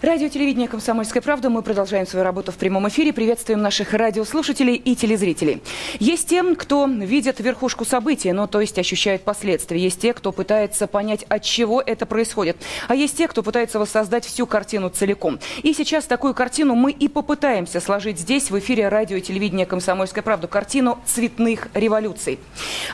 [0.00, 1.50] Радио телевидение «Комсомольская правда».
[1.50, 3.12] Мы продолжаем свою работу в прямом эфире.
[3.12, 5.60] Приветствуем наших радиослушателей и телезрителей.
[5.98, 9.76] Есть те, кто видит верхушку событий, ну, то есть ощущает последствия.
[9.80, 12.58] Есть те, кто пытается понять, от чего это происходит.
[12.86, 15.40] А есть те, кто пытается воссоздать всю картину целиком.
[15.64, 20.46] И сейчас такую картину мы и попытаемся сложить здесь, в эфире радио телевидения «Комсомольская правда».
[20.46, 22.38] Картину цветных революций.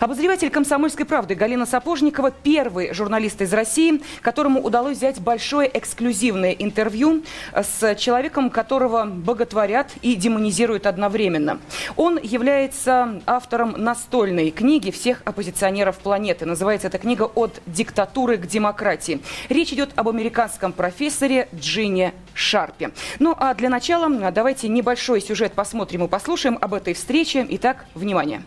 [0.01, 6.94] Обозреватель «Комсомольской правды» Галина Сапожникова– первый журналист из России, которому удалось взять большое эксклюзивное интервью
[6.95, 7.23] интервью
[7.55, 11.61] с человеком, которого боготворят и демонизируют одновременно.
[11.97, 16.47] Он является автором настольной книги всех оппозиционеров планеты.
[16.47, 19.21] Называется эта книга «От диктатуры к демократии».
[19.49, 22.93] Речь идет об американском профессоре Джинни Шарпе.
[23.19, 27.47] Ну а для начала давайте небольшой сюжет посмотрим и послушаем об этой встрече.
[27.49, 28.43] Итак, внимание.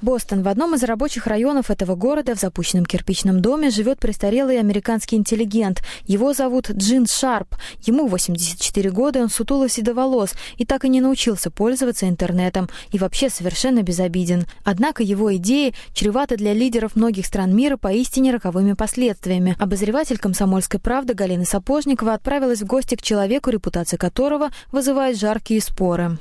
[0.00, 0.42] Бостон.
[0.42, 5.82] В одном из рабочих районов этого города в запущенном кирпичном доме живет престарелый американский интеллигент.
[6.04, 7.56] Его зовут Джин Шарп.
[7.82, 12.68] Ему 84 года, он сутуло седоволос и так и не научился пользоваться интернетом.
[12.92, 14.46] И вообще совершенно безобиден.
[14.64, 19.56] Однако его идеи чреваты для лидеров многих стран мира поистине роковыми последствиями.
[19.58, 26.18] Обозреватель «Комсомольской правды» Галина Сапожникова отправилась в гости к человеку, репутация которого вызывает жаркие споры.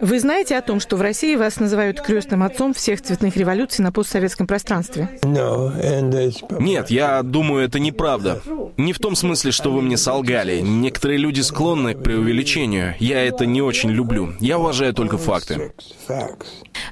[0.00, 3.92] Вы знаете о том, что в России вас называют крестным отцом всех цветных революций на
[3.92, 5.18] постсоветском пространстве?
[5.22, 8.42] Нет, я думаю, это неправда.
[8.76, 10.60] Не в том смысле, что вы мне солгали.
[10.60, 12.94] Некоторые люди склонны к преувеличению.
[12.98, 14.34] Я это не очень люблю.
[14.40, 15.72] Я уважаю только факты.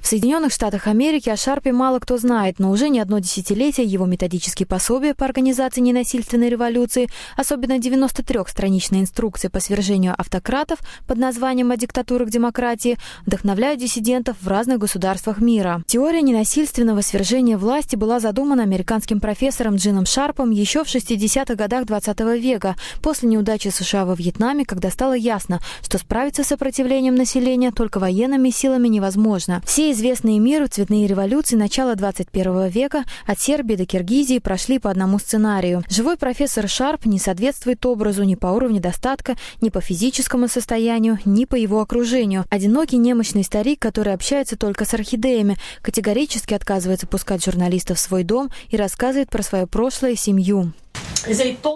[0.00, 4.06] В Соединенных Штатах Америки о Шарпе мало кто знает, но уже не одно десятилетие его
[4.06, 11.76] методические пособия по организации ненасильственной революции, особенно 93-страничная инструкция по свержению автократов под названием «О
[11.76, 15.82] диктатуре к демократии», вдохновляют диссидентов в разных государствах мира.
[15.86, 22.20] Теория ненасильственного свержения власти была задумана американским профессором Джином Шарпом еще в 60-х годах 20
[22.40, 27.98] века, после неудачи США во Вьетнаме, когда стало ясно, что справиться с сопротивлением населения только
[27.98, 29.60] военными силами невозможно.
[29.66, 35.18] Все известные миру цветные революции начала 21 века от Сербии до Киргизии прошли по одному
[35.18, 35.82] сценарию.
[35.88, 41.44] Живой профессор Шарп не соответствует образу ни по уровню достатка, ни по физическому состоянию, ни
[41.44, 42.44] по его окружению.
[42.48, 45.31] Одинокий немощный старик, который общается только с орхидеями,
[45.80, 50.72] категорически отказывается пускать журналистов в свой дом и рассказывает про свое прошлое и семью.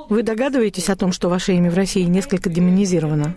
[0.09, 3.37] Вы догадываетесь о том, что ваше имя в России несколько демонизировано?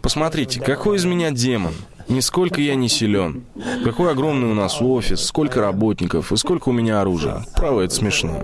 [0.00, 1.74] Посмотрите, какой из меня демон.
[2.08, 3.44] Нисколько я не силен.
[3.84, 7.44] Какой огромный у нас офис, сколько работников и сколько у меня оружия.
[7.54, 8.42] Право, это смешно.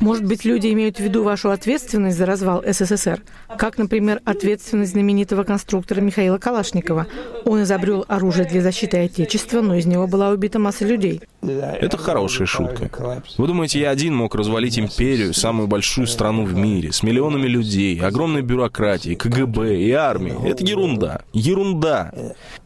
[0.00, 3.22] Может быть, люди имеют в виду вашу ответственность за развал СССР,
[3.56, 7.06] как, например, ответственность знаменитого конструктора Михаила Калашникова.
[7.44, 11.22] Он изобрел оружие для защиты Отечества, но из него была убита масса людей.
[11.42, 13.22] Это хорошая шутка.
[13.38, 17.98] Вы думаете, я один мог развалить империю, самую большую страну в мире, с миллионами людей,
[18.00, 20.36] огромной бюрократией, КГБ и армией?
[20.46, 21.22] Это ерунда.
[21.32, 22.12] Ерунда.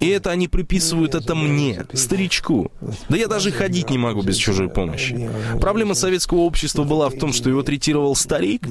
[0.01, 2.73] И это они приписывают это мне, старичку.
[3.09, 5.31] Да я даже ходить не могу без чужой помощи.
[5.61, 8.62] Проблема советского общества была в том, что его третировал старик,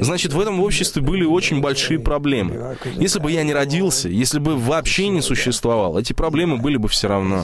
[0.00, 2.76] значит, в этом обществе были очень большие проблемы.
[2.96, 7.08] Если бы я не родился, если бы вообще не существовал, эти проблемы были бы все
[7.08, 7.42] равно.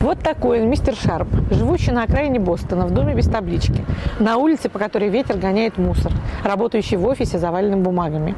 [0.00, 3.84] Вот такой он, мистер Шарп, живущий на окраине Бостона, в доме без таблички,
[4.18, 6.12] на улице, по которой ветер гоняет мусор,
[6.44, 8.34] работающий в офисе, заваленным бумагами.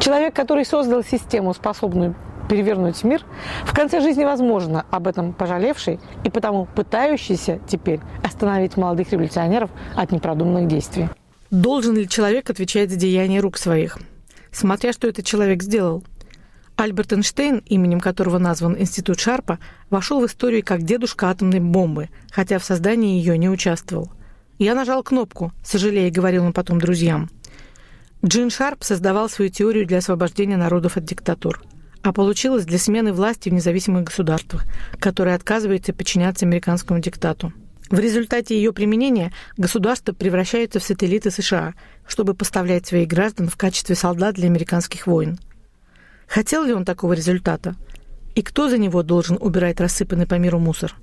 [0.00, 2.14] Человек, который создал систему, способную
[2.50, 3.24] перевернуть мир,
[3.64, 10.10] в конце жизни, возможно, об этом пожалевший и потому пытающийся теперь остановить молодых революционеров от
[10.10, 11.08] непродуманных действий.
[11.52, 13.98] Должен ли человек отвечать за деяния рук своих?
[14.50, 16.02] Смотря что этот человек сделал.
[16.74, 22.58] Альберт Эйнштейн, именем которого назван Институт Шарпа, вошел в историю как дедушка атомной бомбы, хотя
[22.58, 24.10] в создании ее не участвовал.
[24.58, 27.30] Я нажал кнопку, сожалея, говорил он потом друзьям.
[28.24, 31.62] Джин Шарп создавал свою теорию для освобождения народов от диктатур–
[32.02, 34.64] а получилось для смены власти в независимых государствах,
[34.98, 37.52] которые отказываются подчиняться американскому диктату.
[37.90, 41.74] В результате ее применения государство превращается в сателлиты США,
[42.06, 45.38] чтобы поставлять своих граждан в качестве солдат для американских войн.
[46.28, 47.74] Хотел ли он такого результата?
[48.36, 50.94] И кто за него должен убирать рассыпанный по миру мусор?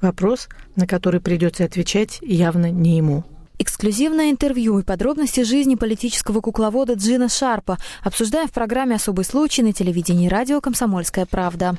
[0.00, 3.24] Вопрос, на который придется отвечать явно не ему.
[3.62, 9.72] Эксклюзивное интервью и подробности жизни политического кукловода Джина Шарпа обсуждаем в программе «Особый случай» на
[9.72, 11.76] телевидении радио «Комсомольская правда».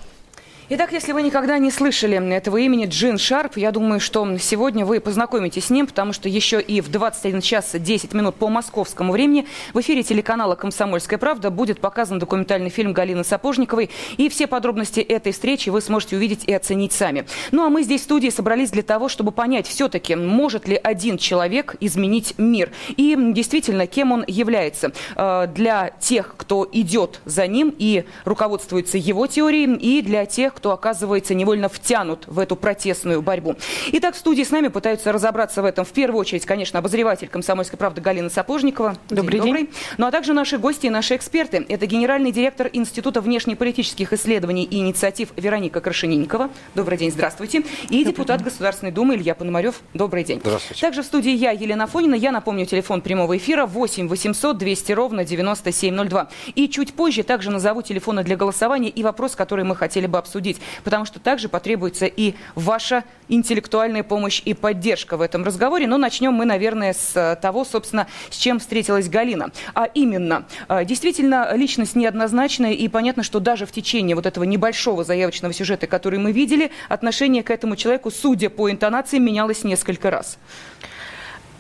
[0.69, 5.01] Итак, если вы никогда не слышали этого имени Джин Шарп, я думаю, что сегодня вы
[5.01, 9.45] познакомитесь с ним, потому что еще и в 21 час 10 минут по московскому времени
[9.73, 13.89] в эфире телеканала «Комсомольская правда» будет показан документальный фильм Галины Сапожниковой.
[14.15, 17.25] И все подробности этой встречи вы сможете увидеть и оценить сами.
[17.51, 21.17] Ну а мы здесь в студии собрались для того, чтобы понять все-таки, может ли один
[21.17, 22.71] человек изменить мир.
[22.95, 29.27] И действительно, кем он является э, для тех, кто идет за ним и руководствуется его
[29.27, 33.55] теорией, и для тех, тех, кто оказывается невольно втянут в эту протестную борьбу.
[33.91, 37.77] Итак, в студии с нами пытаются разобраться в этом в первую очередь, конечно, обозреватель «Комсомольской
[37.77, 38.95] правды» Галина Сапожникова.
[39.09, 39.53] Добрый день.
[39.53, 39.69] Добрый.
[39.97, 41.65] Ну а также наши гости и наши эксперты.
[41.67, 46.49] Это генеральный директор Института внешнеполитических исследований и инициатив Вероника Крашенинникова.
[46.75, 47.63] Добрый день, здравствуйте.
[47.89, 48.43] И депутат.
[48.43, 49.81] Государственной Думы Илья Пономарев.
[49.93, 50.39] Добрый день.
[50.43, 50.81] Здравствуйте.
[50.81, 52.15] Также в студии я, Елена Фонина.
[52.15, 56.29] Я напомню, телефон прямого эфира 8 800 200 ровно 9702.
[56.55, 60.42] И чуть позже также назову телефоны для голосования и вопрос, который мы хотели бы обсудить
[60.83, 65.87] потому что также потребуется и ваша интеллектуальная помощь и поддержка в этом разговоре.
[65.87, 69.51] Но начнем мы, наверное, с э, того, собственно, с чем встретилась Галина.
[69.73, 75.03] А именно, э, действительно, личность неоднозначная, и понятно, что даже в течение вот этого небольшого
[75.03, 80.37] заявочного сюжета, который мы видели, отношение к этому человеку, судя по интонации, менялось несколько раз.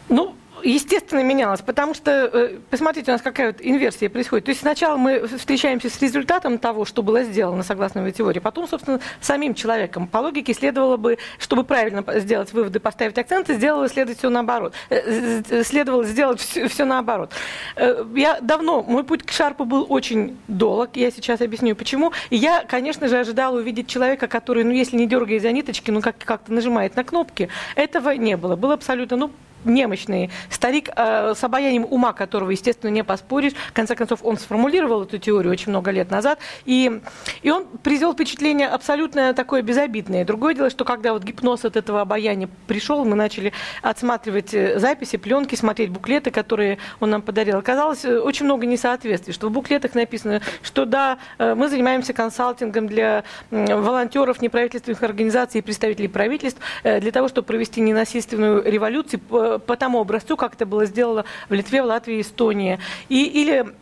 [0.09, 4.45] Ну, естественно, менялось, потому что, э, посмотрите, у нас какая вот инверсия происходит.
[4.45, 8.67] То есть сначала мы встречаемся с результатом того, что было сделано согласно этой теории, потом,
[8.67, 10.07] собственно, самим человеком.
[10.07, 14.73] По логике следовало бы, чтобы правильно сделать выводы, поставить акценты, сделало следовать все наоборот.
[14.89, 17.31] Э, следовало сделать все, все наоборот.
[17.75, 22.13] Э, я давно, мой путь к Шарпу был очень долг, я сейчас объясню почему.
[22.29, 26.17] Я, конечно же, ожидала увидеть человека, который, ну, если не дергает за ниточки, ну, как-
[26.17, 27.49] как-то нажимает на кнопки.
[27.75, 28.55] Этого не было.
[28.55, 29.31] Было абсолютно, ну,
[29.65, 33.53] немощный старик, э, с обаянием ума которого, естественно, не поспоришь.
[33.69, 37.01] В конце концов, он сформулировал эту теорию очень много лет назад, и,
[37.41, 40.25] и он произвел впечатление абсолютно такое безобидное.
[40.25, 45.17] Другое дело, что когда вот гипноз от этого обаяния пришел, мы начали отсматривать э, записи,
[45.17, 47.57] пленки, смотреть буклеты, которые он нам подарил.
[47.57, 53.23] Оказалось, э, очень много несоответствий, что в буклетах написано, что да, мы занимаемся консалтингом для
[53.51, 59.21] волонтеров, неправительственных организаций и представителей правительств для того, чтобы провести ненасильственную революцию
[59.59, 62.79] по тому образцу, как это было сделано в Литве, в Латвии, Эстонии.
[63.09, 63.73] И, или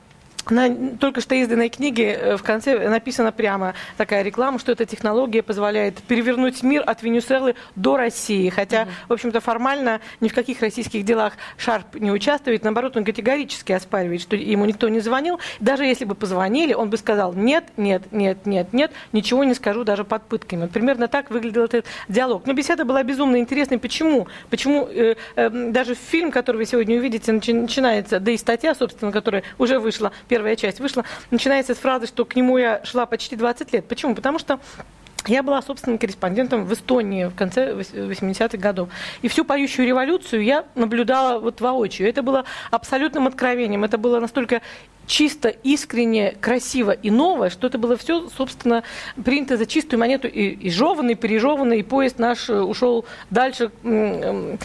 [0.49, 5.43] на только что изданной книге э, в конце написана прямо такая реклама, что эта технология
[5.43, 8.49] позволяет перевернуть мир от Венесуэлы до России.
[8.49, 9.07] Хотя, mm-hmm.
[9.09, 12.63] в общем-то, формально ни в каких российских делах Шарп не участвует.
[12.63, 15.39] Наоборот, он категорически оспаривает, что ему никто не звонил.
[15.59, 19.83] Даже если бы позвонили, он бы сказал нет, нет, нет, нет, нет, ничего не скажу
[19.83, 20.61] даже под пытками.
[20.61, 22.45] Вот примерно так выглядел этот диалог.
[22.45, 23.79] Но беседа была безумно интересной.
[23.79, 24.27] Почему?
[24.49, 29.43] Почему э, э, даже фильм, который вы сегодня увидите, начинается, да и статья, собственно, которая
[29.57, 33.74] уже вышла первая часть вышла, начинается с фразы, что к нему я шла почти 20
[33.74, 33.86] лет.
[33.86, 34.16] Почему?
[34.16, 34.62] Потому что
[35.28, 38.88] я была собственным корреспондентом в Эстонии в конце 80-х годов.
[39.22, 42.07] И всю поющую революцию я наблюдала вот воочию.
[42.07, 43.83] Это было абсолютным откровением.
[43.83, 44.62] Это было настолько
[45.12, 48.84] чисто, искренне, красиво и новое, что это было все, собственно,
[49.22, 54.58] принято за чистую монету и, и жеванный, пережеванный, и поезд наш э, ушел дальше и,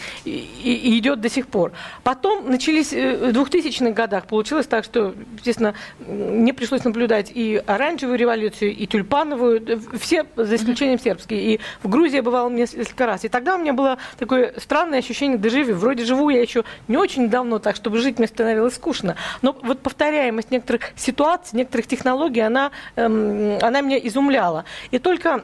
[0.63, 1.73] и идет до сих пор.
[2.03, 4.27] Потом начались э, в 2000-х годах.
[4.27, 5.73] Получилось так, что, естественно,
[6.07, 11.39] мне пришлось наблюдать и оранжевую революцию, и тюльпановую, э, все за исключением сербской.
[11.39, 13.25] И в Грузии я бывала несколько раз.
[13.25, 15.75] И тогда у меня было такое странное ощущение дежавю.
[15.75, 19.17] Вроде живу я еще не очень давно, так чтобы жить мне становилось скучно.
[19.41, 24.65] Но вот повторяем узнаваемость некоторых ситуаций, некоторых технологий, она, эм, она меня изумляла.
[24.91, 25.43] И только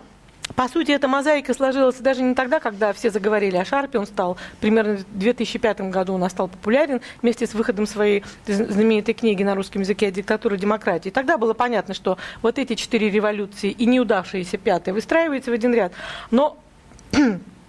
[0.58, 3.98] по сути, эта мозаика сложилась даже не тогда, когда все заговорили о Шарпе.
[3.98, 9.42] Он стал примерно в 2005 году он стал популярен вместе с выходом своей знаменитой книги
[9.42, 11.12] на русском языке «Диктатура демократии».
[11.12, 15.94] Тогда было понятно, что вот эти четыре революции и неудавшиеся пятая выстраиваются в один ряд.
[16.30, 16.58] Но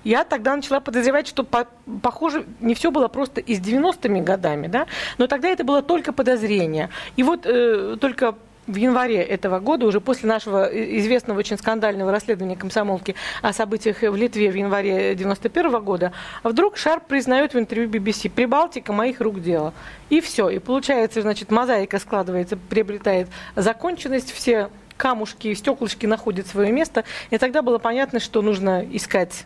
[0.04, 1.66] я тогда начала подозревать, что, по,
[2.02, 4.87] похоже, не все было просто и с 90-ми годами, да,
[5.18, 6.90] но тогда это было только подозрение.
[7.16, 8.34] И вот э, только
[8.66, 14.16] в январе этого года, уже после нашего известного очень скандального расследования комсомолки о событиях в
[14.16, 19.75] Литве в январе 91 года, вдруг Шарп признает в интервью BBC «Прибалтика моих рук дело».
[20.11, 20.49] И все.
[20.49, 27.04] И получается, значит, мозаика складывается, приобретает законченность, все камушки и стеклышки находят свое место.
[27.30, 29.44] И тогда было понятно, что нужно искать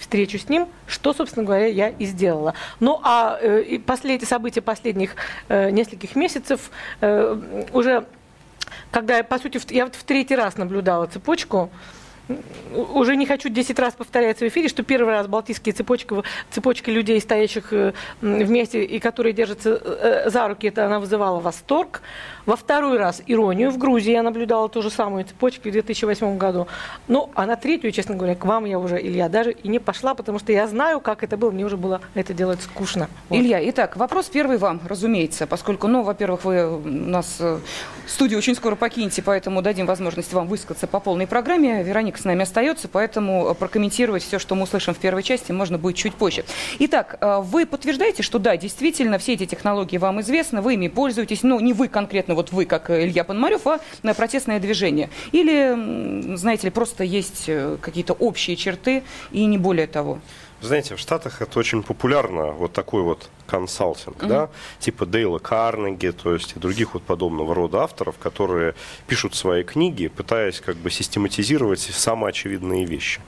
[0.00, 2.54] встречу с ним, что, собственно говоря, я и сделала.
[2.80, 4.26] Ну, а э, послед...
[4.26, 5.14] события последних
[5.48, 8.06] э, нескольких месяцев э, уже,
[8.90, 11.70] когда, по сути, в, я вот в третий раз наблюдала цепочку,
[12.74, 16.14] уже не хочу 10 раз повторяться в эфире, что первый раз балтийские цепочки,
[16.50, 22.02] цепочки людей, стоящих э, вместе и которые держатся э, за руки, это она вызывала восторг.
[22.46, 23.70] Во второй раз иронию.
[23.70, 26.66] В Грузии я наблюдала ту же самую цепочку в 2008 году.
[27.06, 30.14] Ну, а на третью, честно говоря, к вам я уже, Илья, даже и не пошла,
[30.14, 31.50] потому что я знаю, как это было.
[31.50, 33.08] Мне уже было это делать скучно.
[33.28, 33.38] Вот.
[33.38, 37.58] Илья, итак, вопрос первый вам, разумеется, поскольку, ну, во-первых, вы у нас э,
[38.10, 41.82] студию очень скоро покинете, поэтому дадим возможность вам высказаться по полной программе.
[41.82, 45.96] Вероника с нами остается, поэтому прокомментировать все, что мы услышим в первой части, можно будет
[45.96, 46.44] чуть позже.
[46.78, 51.42] Итак, э, вы подтверждаете, что да, действительно, все эти технологии вам известны, вы ими пользуетесь,
[51.42, 55.10] ну, не вы конкретно, вот вы, как Илья Пономарев, а на протестное движение?
[55.32, 59.02] Или, знаете ли, просто есть э, какие-то общие черты
[59.32, 60.20] и не более того?
[60.60, 64.28] Знаете, в Штатах это очень популярно, вот такой вот консалтинг, mm-hmm.
[64.28, 68.74] да, типа Дейла Карнеги, то есть и других вот подобного рода авторов, которые
[69.06, 73.20] пишут свои книги, пытаясь как бы систематизировать самые очевидные вещи.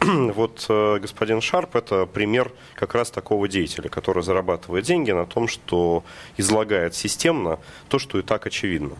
[0.00, 5.48] вот э, господин Шарп– это пример как раз такого деятеля, который зарабатывает деньги на том,
[5.48, 6.04] что
[6.36, 8.96] излагает системно то, что и так очевидно.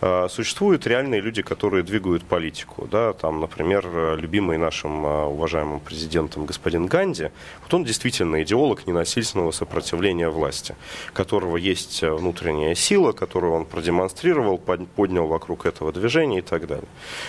[0.00, 2.86] Э, существуют реальные люди, которые двигают политику.
[2.90, 3.12] Да?
[3.12, 7.13] Там, например, любимый нашим э, уважаемым президентом господин Ганди,
[7.62, 10.74] вот он действительно идеолог ненасильственного сопротивления власти,
[11.12, 16.88] которого есть внутренняя сила, которую он продемонстрировал, поднял вокруг этого движения и так далее.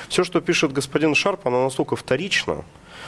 [0.09, 2.63] Все, что пишет господин Шарп, оно настолько вторично,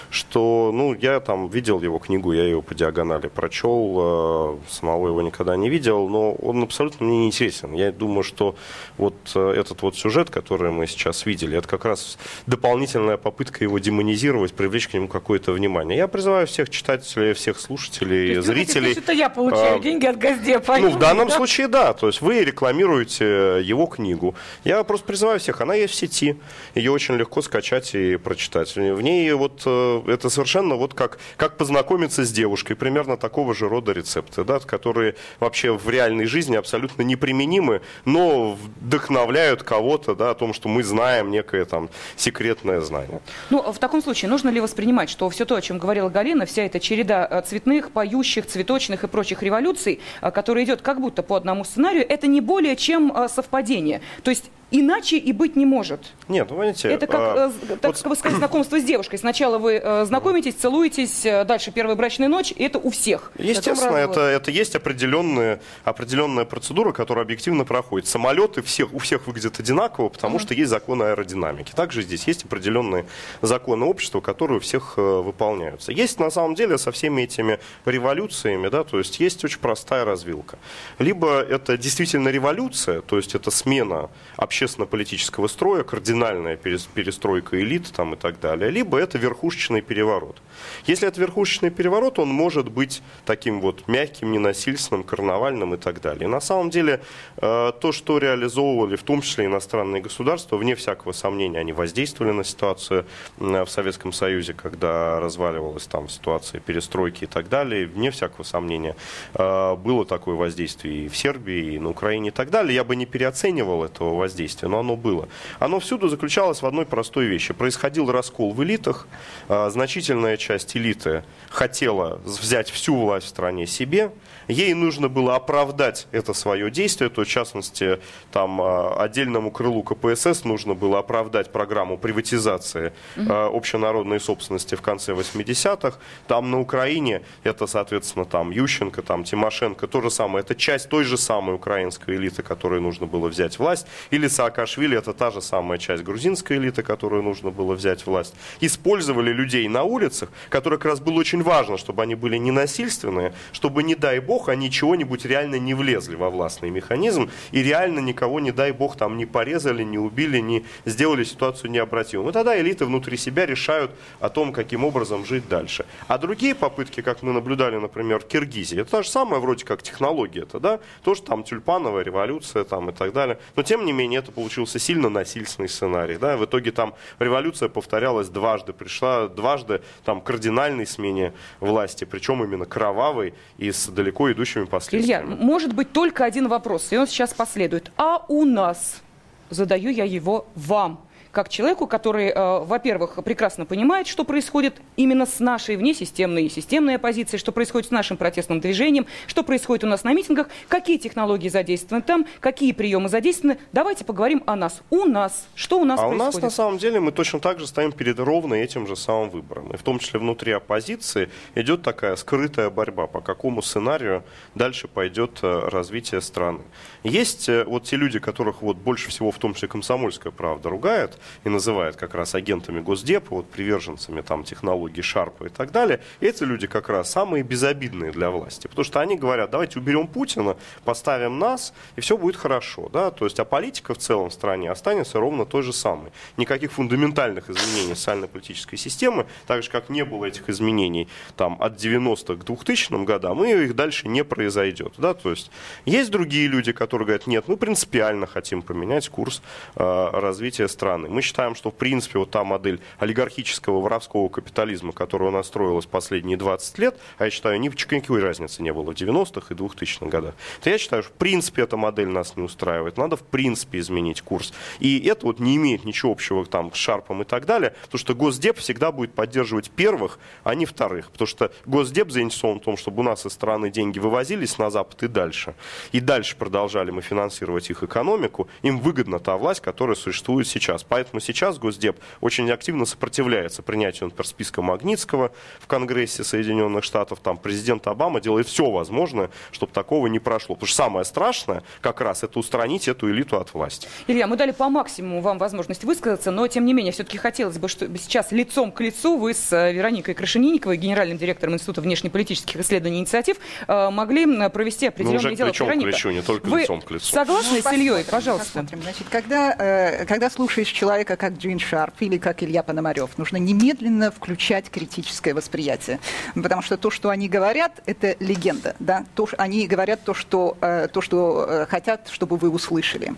[0.10, 5.22] что, ну, я там видел его книгу, я ее по диагонали прочел, э, самого его
[5.22, 7.74] никогда не видел, но он абсолютно мне не интересен.
[7.74, 8.56] Я думаю, что
[8.98, 13.80] вот э, этот вот сюжет, который мы сейчас видели, это как раз дополнительная попытка его
[13.80, 15.98] демонизировать, привлечь к нему какое-то внимание.
[15.98, 18.90] Я призываю всех читателей, всех слушателей, то зрителей.
[18.90, 20.78] Хотите, это я получаю а, деньги от Газдепа.
[20.78, 21.36] Ну, в данном да?
[21.36, 21.94] случае, да.
[21.94, 24.36] То есть вы рекламируете его книгу.
[24.64, 26.38] Я просто призываю всех, она есть в сети.
[26.76, 28.76] Ее очень легко скачать и прочитать.
[28.76, 33.68] В ней вот э, это совершенно вот как, как познакомиться с девушкой, примерно такого же
[33.68, 40.36] рода рецепты, да, которые вообще в реальной жизни абсолютно неприменимы, но вдохновляют кого-то да, о
[40.36, 43.22] том, что мы знаем некое там секретное знание.
[43.50, 46.64] Ну, в таком случае нужно ли воспринимать, что все то, о чем говорила Галина, вся
[46.64, 51.36] эта череда э, цветных, поющих, цветочных и прочих революций, э, которая идет как будто по
[51.36, 54.02] одному сценарию, это не более чем э, совпадение.
[54.24, 56.02] То есть Иначе и быть не может.
[56.28, 56.90] Нет, ну, понимаете...
[56.90, 58.18] Это как, а, э, так вот...
[58.18, 59.18] сказать, знакомство с девушкой.
[59.18, 63.32] Сначала вы э, знакомитесь, целуетесь, э, дальше первая брачная ночь, и это у всех.
[63.38, 68.10] Естественно, это, это есть определенная, определенная процедура, которая объективно проходит.
[68.10, 70.42] Самолеты всех, у всех выглядят одинаково, потому uh-huh.
[70.42, 71.72] что есть законы аэродинамики.
[71.72, 73.06] Также здесь есть определенные
[73.42, 75.94] законы общества, которые у всех э, выполняются.
[75.94, 80.60] Есть, на самом деле, со всеми этими революциями, да, то есть есть очень простая развилка.
[81.00, 88.16] Либо это действительно революция, то есть это смена общественного общественно-политического строя, кардинальная перестройка элит там,
[88.16, 90.42] и так далее, либо это верхушечный переворот.
[90.88, 96.28] Если это верхушечный переворот, он может быть таким вот мягким, ненасильственным, карнавальным и так далее.
[96.28, 97.02] На самом деле
[97.38, 102.44] э, то, что реализовывали в том числе иностранные государства, вне всякого сомнения, они воздействовали на
[102.44, 103.06] ситуацию
[103.38, 108.96] в Советском Союзе, когда разваливалась там ситуация перестройки и так далее, вне всякого сомнения
[109.36, 112.74] э, было такое воздействие и в Сербии, и на Украине и так далее.
[112.74, 115.28] Я бы не переоценивал этого воздействия воздействие, но оно было.
[115.60, 117.54] Оно всюду заключалось в одной простой вещи.
[117.54, 119.08] Происходил раскол в элитах,
[119.48, 124.12] а, значительная часть элиты хотела взять всю власть в стране себе,
[124.48, 128.00] ей нужно было оправдать это свое действие, то в частности
[128.32, 133.32] там а, отдельному крылу КПСС нужно было оправдать программу приватизации угу.
[133.34, 140.02] общенародной собственности в конце 80-х, там на Украине это, соответственно, там Ющенко, там Тимошенко, то
[140.02, 144.28] же самое, это часть той же самой украинской элиты, которой нужно было взять власть, или
[144.28, 149.68] Саакашвили, это та же самая часть грузинской элиты, которую нужно было взять власть, использовали людей
[149.68, 154.20] на улицах, которые как раз было очень важно, чтобы они были ненасильственные, чтобы, не дай
[154.20, 158.72] бог, бог, они чего-нибудь реально не влезли во властный механизм и реально никого, не дай
[158.72, 162.30] бог, там не порезали, не убили, не сделали ситуацию необратимой.
[162.30, 163.90] И тогда элиты внутри себя решают
[164.20, 165.86] о том, каким образом жить дальше.
[166.08, 169.82] А другие попытки, как мы наблюдали, например, в Киргизии, это та же самая вроде как
[169.82, 173.40] технология, это, да, тоже там тюльпановая революция там и так далее.
[173.56, 176.18] Но тем не менее это получился сильно насильственный сценарий.
[176.18, 176.38] Да?
[176.38, 183.34] В итоге там революция повторялась дважды, пришла дважды там кардинальной смене власти, причем именно кровавой
[183.58, 185.26] и с далеко идущими последствиями.
[185.26, 187.92] Илья, может быть только один вопрос, и он сейчас последует.
[187.98, 189.02] А у нас,
[189.50, 195.40] задаю я его вам, как человеку, который, э, во-первых, прекрасно понимает, что происходит именно с
[195.40, 200.04] нашей внесистемной и системной оппозицией, что происходит с нашим протестным движением, что происходит у нас
[200.04, 203.60] на митингах, какие технологии задействованы там, какие приемы задействованы.
[203.74, 204.82] Давайте поговорим о нас.
[204.90, 205.48] У нас.
[205.56, 206.22] Что у нас а происходит?
[206.22, 209.30] у нас, на самом деле, мы точно так же стоим перед ровно этим же самым
[209.30, 209.72] выбором.
[209.72, 214.24] И в том числе внутри оппозиции идет такая скрытая борьба, по какому сценарию
[214.56, 216.62] дальше пойдет э, развитие страны.
[217.04, 221.18] Есть э, вот те люди, которых вот больше всего, в том числе комсомольская правда, ругает
[221.44, 226.02] и называет как раз агентами Госдепа, вот приверженцами там технологий Шарпа и так далее.
[226.20, 230.58] Эти люди как раз самые безобидные для власти, потому что они говорят, давайте уберем Путина,
[230.84, 232.90] поставим нас, и все будет хорошо.
[232.90, 233.12] Да?
[233.12, 236.12] То есть, а политика в целом в стране останется ровно той же самой.
[236.38, 242.36] Никаких фундаментальных изменений социально-политической системы, так же, как не было этих изменений там, от 90-х
[242.36, 244.94] к 2000 годам, и их дальше не произойдет.
[244.98, 245.14] Да?
[245.14, 245.52] То есть,
[245.86, 249.42] есть другие люди, которые говорят, нет, мы принципиально хотим поменять курс
[249.76, 251.07] э, развития страны.
[251.08, 255.86] Мы считаем, что, в принципе, вот та модель олигархического воровского капитализма, которая у нас строилась
[255.86, 260.06] последние 20 лет, а я считаю, ни, никакой разницы не было в 90-х и 2000-х
[260.08, 262.98] годах, то я считаю, что, в принципе, эта модель нас не устраивает.
[262.98, 264.54] Надо, в принципе, изменить курс.
[264.80, 268.14] И это вот не имеет ничего общего там, с Шарпом и так далее, потому что
[268.16, 271.12] Госдеп всегда будет поддерживать первых, а не вторых.
[271.12, 275.04] Потому что Госдеп заинтересован в том, чтобы у нас из страны деньги вывозились на Запад
[275.04, 275.56] и дальше.
[275.92, 278.48] И дальше продолжали мы финансировать их экономику.
[278.62, 280.84] Им выгодна та власть, которая существует сейчас.
[280.98, 287.20] Поэтому сейчас Госдеп очень активно сопротивляется принятию, например, списка Магнитского в Конгрессе Соединенных Штатов.
[287.20, 290.56] Там президент Обама делает все возможное, чтобы такого не прошло.
[290.56, 293.88] Потому что самое страшное как раз это устранить эту элиту от власти.
[294.08, 297.68] Илья, мы дали по максимуму вам возможность высказаться, но тем не менее все-таки хотелось бы,
[297.68, 302.98] чтобы сейчас лицом к лицу вы с э, Вероникой Крашенинниковой, генеральным директором Института внешнеполитических исследований
[302.98, 303.38] и инициатив,
[303.68, 305.46] э, могли провести определенный ну, уже.
[305.46, 307.14] Плечом Вероника, к плечу, не только вы лицом к лицу.
[307.14, 307.90] согласны ну, с Ильей?
[307.90, 308.46] посмотрим, Пожалуйста.
[308.46, 308.82] Посмотрим.
[308.82, 310.87] Значит, когда, э, когда слушаешь человека,
[311.18, 316.00] как Джин Шарп или как Илья Пономарев, нужно немедленно включать критическое восприятие.
[316.34, 318.76] Потому что то, что они говорят, это легенда.
[318.80, 319.06] Да?
[319.16, 323.14] То, они говорят то, что, э, то, что э, хотят, чтобы вы услышали.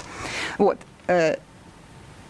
[0.57, 0.77] Вот.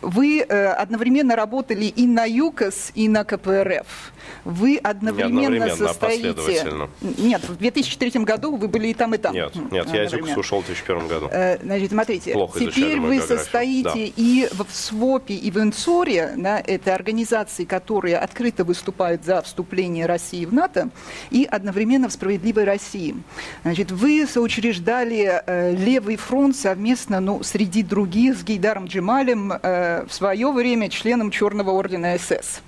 [0.02, 4.14] Вы э, одновременно работали и на ЮКОС, и на КПРФ.
[4.46, 6.34] Вы одновременно, одновременно, а состоите...
[6.34, 6.90] последовательно.
[7.02, 9.34] Нет, в 2003 году вы были и там, и там.
[9.34, 11.28] Нет, нет, я из ЮКОС ушел в 2001 году.
[11.32, 13.94] Э, Значит, смотрите, Плохо теперь вы состоите Да.
[13.96, 20.46] и в СВОПе, и в ИНЦОРе, да, это организации, которые открыто выступают за вступление России
[20.46, 20.90] в НАТО,
[21.30, 23.16] и одновременно в «Справедливой России».
[23.64, 29.52] Значит, вы соучреждали э, Левый фронт совместно, ну, среди других, с Гейдаром Джемалем,
[30.08, 32.62] в свое время членом Черного ордена СС.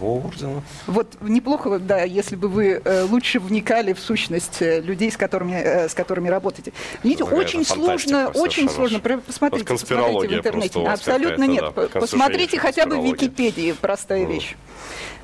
[0.00, 0.62] Ордена?
[0.86, 5.52] Вот неплохо, да, если бы вы э, лучше вникали в сущность э, людей, с которыми,
[5.54, 6.72] э, с которыми работаете.
[7.02, 8.98] Видите, очень сложно, очень сложно.
[9.00, 10.80] Посмотрите, посмотрите в интернете.
[10.80, 11.64] Абсолютно нет.
[11.74, 13.04] да, Посмотрите хотя бы в.
[13.12, 14.56] Википедии, простая вещь.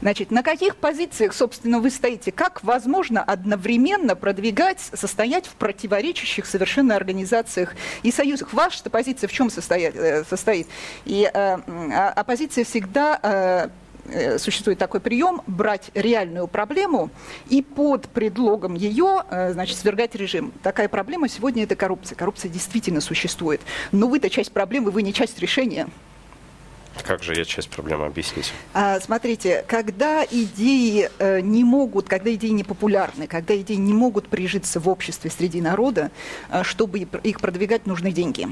[0.00, 2.30] Значит, на каких позициях, собственно, вы стоите?
[2.30, 8.52] Как возможно одновременно продвигать, состоять в противоречащих совершенно организациях и союзах?
[8.52, 10.68] Ваша позиция в чем состоит?
[11.04, 13.68] И э, м, а- оппозиция всегда э,
[14.38, 17.10] существует такой прием брать реальную проблему
[17.48, 20.52] и под предлогом ее, э, значит, свергать режим.
[20.62, 22.16] Такая проблема сегодня это коррупция.
[22.16, 23.60] Коррупция действительно существует.
[23.92, 25.88] Но вы-то часть проблемы, вы не часть решения.
[27.04, 28.50] Как же я часть проблемы объясните?
[28.74, 34.28] А, Смотрите, когда идеи э, не могут, когда идеи не популярны, когда идеи не могут
[34.28, 36.10] прижиться в обществе среди народа,
[36.50, 38.48] э, чтобы их продвигать, нужны деньги.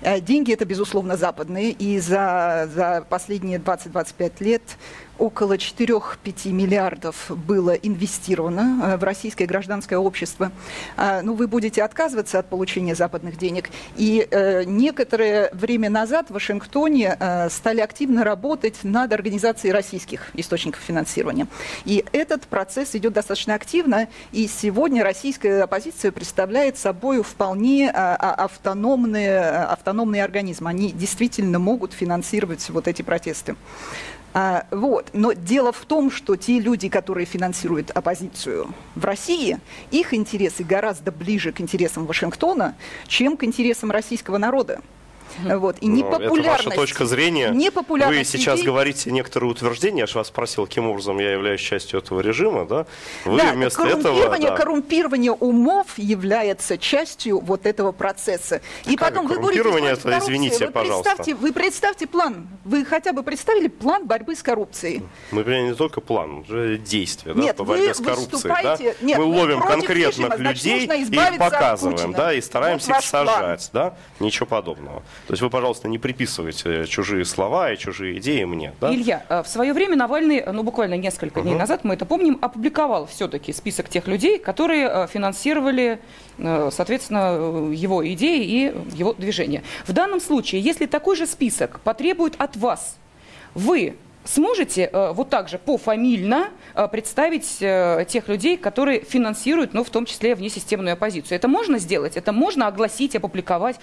[0.00, 4.62] Э, Деньги это, безусловно, западные, и за, за последние 20-25 лет
[5.20, 10.50] около 4-5 миллиардов было инвестировано э, в российское гражданское общество.
[10.96, 13.70] А, Ну, вы будете отказываться от получения западных денег.
[13.96, 20.80] И э, некоторое время назад в Вашингтоне э, стали активно работать над организацией российских источников
[20.80, 21.46] финансирования.
[21.84, 24.08] И этот процесс идет достаточно активно.
[24.32, 30.70] И сегодня российская оппозиция представляет собой вполне а, автономные, автономные организмы.
[30.70, 33.56] Они действительно могут финансировать вот эти протесты.
[34.32, 35.10] А, вот.
[35.12, 39.58] Но дело в том, что те люди, которые финансируют оппозицию в России,
[39.90, 44.80] их интересы гораздо ближе к интересам Вашингтона, чем к интересам российского народа.
[45.38, 45.76] Вот.
[45.80, 47.48] И непопулярность, это ваша точка зрения.
[47.48, 50.00] Вы непопулярность сейчас идей- говорите некоторые утверждения.
[50.00, 52.86] Я же вас спросил, каким образом я являюсь частью этого режима, да?
[53.24, 54.02] Вы да, вместо этого...
[54.02, 54.56] коррумпирование, да.
[54.56, 58.60] коррумпирование умов является частью вот этого процесса.
[58.86, 61.10] И Как потом вы боретесь коррумпирование это, извините, вы пожалуйста.
[61.16, 62.48] Представьте, вы представьте план.
[62.64, 65.02] Вы хотя бы представили план борьбы с коррупцией?
[65.30, 68.62] Мы приняли не только план, уже действия да, Нет, по борьбе вы с коррупцией.
[68.62, 68.76] Да?
[69.00, 73.10] нет, Мы вы ловим конкретных режима, людей и показываем, да, и стараемся Вот их ваш
[73.10, 73.26] план.
[73.26, 73.70] сажать.
[73.72, 73.94] Да?
[74.18, 75.02] Ничего подобного.
[75.26, 78.72] То есть вы, пожалуйста, не приписывайте чужие слова и чужие идеи мне.
[78.80, 78.92] Да?
[78.92, 81.60] Илья, в свое время Навальный, ну буквально несколько дней угу.
[81.60, 86.00] назад, мы это помним, опубликовал все-таки список тех людей, которые финансировали,
[86.38, 89.62] соответственно, его идеи и его движение.
[89.86, 92.96] В данном случае, если такой же список потребует от вас,
[93.54, 99.82] вы сможете э, вот так же пофамильно э, представить э, тех людей, которые финансируют, ну,
[99.82, 101.36] в том числе внесистемную оппозицию.
[101.36, 102.16] Это можно сделать?
[102.16, 103.76] Это можно огласить, опубликовать?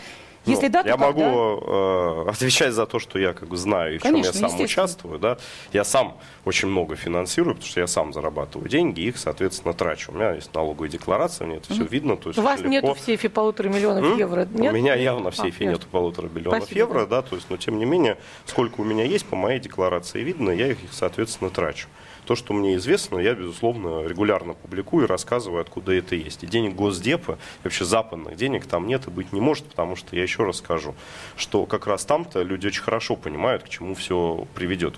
[0.47, 3.95] Если ну, да, то я могу э, отвечать за то, что я как бы знаю
[3.95, 5.19] и в Конечно, чем я сам участвую.
[5.19, 5.37] Да?
[5.73, 10.11] Я сам очень много финансирую, потому что я сам зарабатываю деньги, их, соответственно, трачу.
[10.11, 12.17] У меня есть налоговая декларация, мне это все видно.
[12.17, 12.71] То есть У вас легко.
[12.71, 14.17] нету в сейфе полутора миллионов М?
[14.17, 14.47] евро?
[14.51, 14.73] Нет?
[14.73, 17.21] У меня явно в сейфе а, нету полутора миллионов Спасибо, евро, да.
[17.21, 20.51] да, то есть, но тем не менее, сколько у меня есть, по моей декларации видно,
[20.51, 21.87] я их, соответственно, трачу.
[22.27, 26.43] То, что мне известно, я, безусловно, регулярно публикую и рассказываю, откуда это есть.
[26.43, 30.23] И денег Госдепа, вообще западных денег там нет и быть не может, потому что, я
[30.23, 30.93] еще раз скажу,
[31.37, 34.95] что как раз там-то люди очень хорошо понимают, к чему все приведет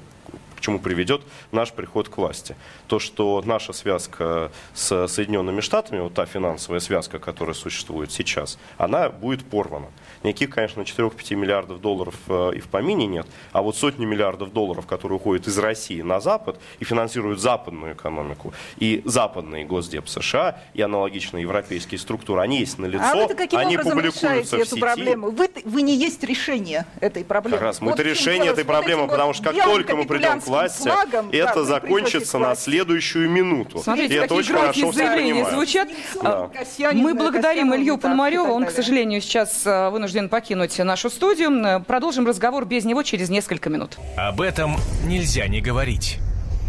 [0.60, 2.56] к чему приведет наш приход к власти.
[2.88, 9.10] То, что наша связка с Соединенными Штатами, вот та финансовая связка, которая существует сейчас, она
[9.10, 9.88] будет порвана.
[10.24, 14.86] Никаких, конечно, 4-5 миллиардов долларов э, и в помине нет, а вот сотни миллиардов долларов,
[14.86, 20.82] которые уходят из России на Запад и финансируют западную экономику, и западные Госдеп США, и
[20.82, 24.80] аналогичные европейские структуры, они есть на лицо, а вы каким они публикуются в эту сети.
[24.82, 25.30] проблему?
[25.30, 27.58] Вы, вы не есть решение этой проблемы.
[27.58, 30.49] Как раз мы Вот это решение этой проблемы, потому что как только мы придем к
[30.50, 33.80] власти, флагом, да, это вы закончится на следующую минуту.
[33.80, 35.90] Смотрите, и это какие очень хорошо заявления звучат.
[36.22, 36.50] Да.
[36.54, 38.52] Касьянин, Мы благодарим Илью Пономарева.
[38.52, 41.84] Он, к сожалению, сейчас э, вынужден покинуть нашу студию.
[41.86, 43.98] Продолжим разговор без него через несколько минут.
[44.18, 46.20] Об этом нельзя не говорить.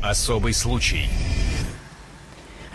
[0.02, 1.08] Особый случай.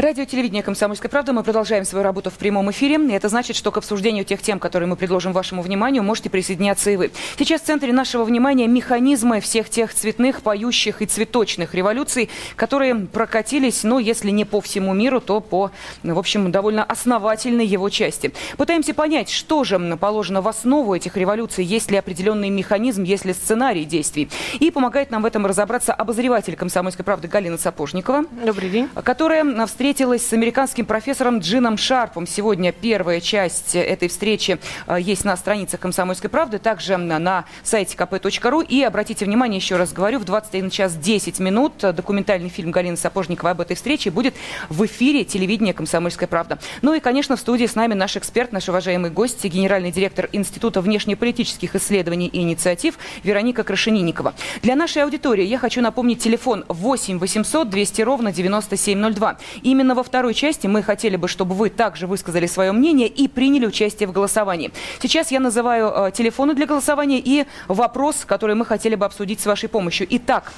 [0.05, 1.33] Радио телевидение «Комсомольская правда».
[1.33, 2.97] Мы продолжаем свою работу в прямом эфире.
[2.97, 6.91] И это значит, что к обсуждению тех тем, которые мы предложим вашему вниманию, можете присоединяться
[6.91, 7.09] и вы.
[7.39, 13.81] Сейчас в центре нашего внимания механизмы всех тех цветных, поющих и цветочных революций, которые прокатились,
[13.81, 15.71] ну, если не по всему миру, то по,
[16.03, 18.31] в общем, довольно основательной его части.
[18.57, 23.33] Пытаемся понять, что же положено в основу этих революций, есть ли определенный механизм, есть ли
[23.33, 24.29] сценарий действий.
[24.59, 28.87] И помогает нам в этом разобраться обозреватель «Комсомольской правды» Галина Сапожникова Добрый день.
[29.03, 32.27] которая встретилась с американским профессором Джином Шарпом.
[32.27, 38.65] Сегодня первая часть этой встречи э, есть на страницах «Комсомольской правды», также на- сайте kp.ru.
[38.65, 43.53] И обратите внимание, еще раз говорю, в 21 час 10 минут документальный фильм Галины Сапожниковой
[43.53, 44.35] об этой встрече будет
[44.67, 46.59] в эфире телевидения «Комсомольская правда».
[46.81, 50.81] Ну и, конечно, в студии с нами наш эксперт, наш уважаемый гость, генеральный директор Института
[50.81, 54.33] внешнеполитических исследований и инициатив Вероника Крашенинникова.
[54.61, 59.37] Для нашей аудитории я хочу напомнить телефон 8 800 200 ровно 9702.
[59.63, 63.65] Именно во второй части мы хотели бы, чтобы вы также высказали свое мнение и приняли
[63.65, 64.71] участие в голосовании.
[65.01, 69.45] Сейчас я называю э, телефоны для голосования и вопрос, который мы хотели бы обсудить с
[69.45, 70.07] вашей помощью.
[70.09, 70.53] Итак,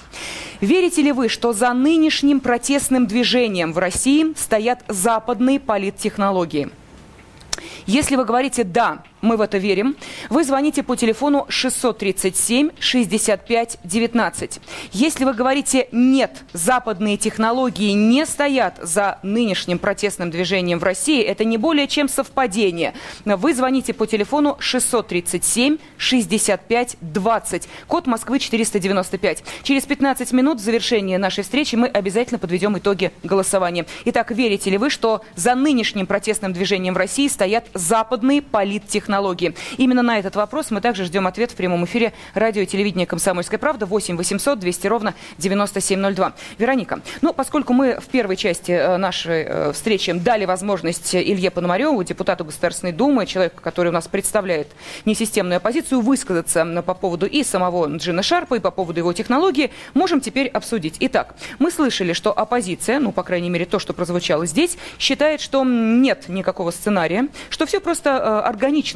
[0.61, 6.69] верите ли вы, что за нынешним протестным движением в России стоят западные политтехнологии?
[7.85, 9.95] Если вы говорите «да», мы в это верим,
[10.29, 14.59] вы звоните по телефону 637 65 19.
[14.91, 21.43] Если вы говорите «нет», западные технологии не стоят за нынешним протестным движением в России, это
[21.43, 22.93] не более чем совпадение.
[23.25, 29.43] Вы звоните по телефону 637 65 20, код Москвы 495.
[29.63, 33.85] Через 15 минут в завершение нашей встречи мы обязательно подведем итоги голосования.
[34.05, 39.06] Итак, верите ли вы, что за нынешним протестным движением в России стоят западные политтехнологии?
[39.77, 43.59] Именно на этот вопрос мы также ждем ответ в прямом эфире радио и телевидения «Комсомольская
[43.59, 46.33] правда» 8 800 200 ровно 9702.
[46.57, 52.03] Вероника, ну, поскольку мы в первой части э, нашей э, встречи дали возможность Илье Пономареву,
[52.03, 54.67] депутату Государственной Думы, человеку, который у нас представляет
[55.05, 60.21] несистемную оппозицию, высказаться по поводу и самого Джина Шарпа, и по поводу его технологии, можем
[60.21, 60.97] теперь обсудить.
[60.99, 65.63] Итак, мы слышали, что оппозиция, ну, по крайней мере, то, что прозвучало здесь, считает, что
[65.63, 68.39] нет никакого сценария, что все просто э,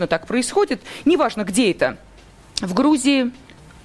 [0.01, 1.97] органично так происходит, неважно, где это,
[2.61, 3.31] в Грузии,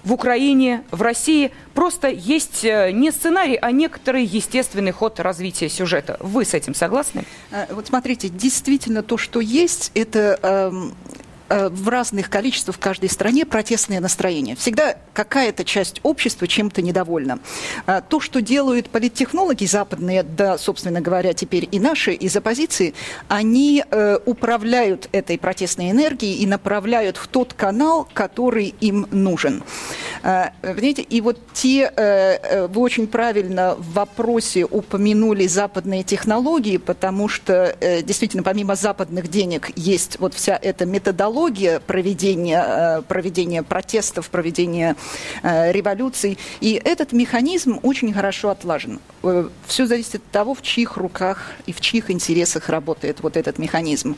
[0.05, 6.17] в Украине, в России просто есть э, не сценарий, а некоторый естественный ход развития сюжета.
[6.21, 7.25] Вы с этим согласны?
[7.51, 13.09] А, Вот смотрите, действительно то, что есть, это эм, э, в разных количествах в каждой
[13.09, 14.57] стране протестное настроение.
[14.57, 17.39] Всегда какая-то часть общества чем-то недовольна.
[17.87, 22.95] А, то, что делают политтехнологи западные, да, собственно говоря, теперь и наши из оппозиции,
[23.29, 29.63] они э, управляют этой протестной энергией и направляют в тот канал, который им нужен.
[30.23, 36.77] Э, понимаете, и вот те, э, э, вы очень правильно в вопросе упомянули западные технологии,
[36.77, 41.36] потому что э, действительно помимо западных денег есть вот вся эта методология
[41.87, 44.96] проведения, э, проведения протестов, проведения
[45.42, 46.38] э, революций.
[46.61, 49.01] И этот механизм очень хорошо отлажен.
[49.22, 53.59] Э, Все зависит от того, в чьих руках и в чьих интересах работает вот этот
[53.59, 54.16] механизм.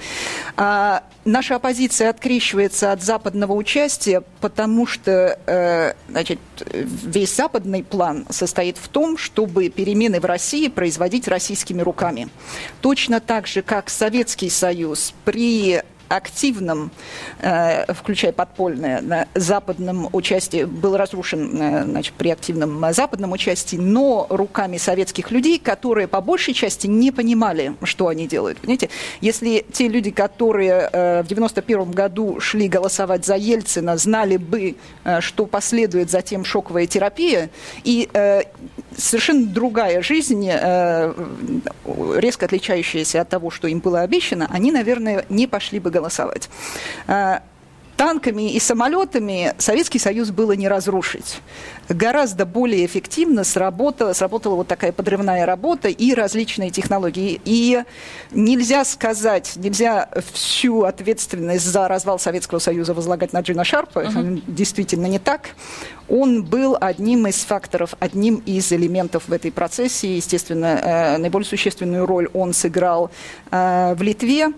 [0.57, 5.39] А наша оппозиция открещивается от западного участия, потому что
[6.09, 6.39] значит,
[6.73, 12.29] весь западный план состоит в том, чтобы перемены в России производить российскими руками.
[12.81, 16.91] Точно так же, как Советский Союз при активном,
[17.41, 24.79] э, включая подпольное, западном участии, был разрушен э, значит, при активном западном участии, но руками
[24.79, 28.59] советских людей, которые по большей части не понимали, что они делают.
[28.59, 28.89] Понимаете?
[29.21, 34.77] Если те люди, которые э, в 91 году шли голосовать за Ельцина, знали бы,
[35.21, 37.51] что последует затем шоковая терапия,
[37.85, 38.09] и
[38.97, 45.79] совершенно другая жизнь, резко отличающаяся от того, что им было обещано, они, наверное, не пошли
[45.79, 46.49] бы голосовать.
[47.99, 51.41] Танками и самолетами Советский Союз было не разрушить.
[51.89, 57.41] Гораздо более эффективно сработала, сработала вот такая подрывная работа и различные технологии.
[57.45, 57.83] И
[58.31, 64.05] нельзя сказать, нельзя всю ответственность за развал Советского Союза возлагать на Джина Шарпа.
[64.05, 64.45] Uh-huh.
[64.47, 65.57] Действительно не так.
[66.09, 70.15] Он был одним из факторов, одним из элементов в этой процессе.
[70.15, 73.11] Естественно, э, наиболее существенную роль он сыграл
[73.51, 74.53] э, в Литве.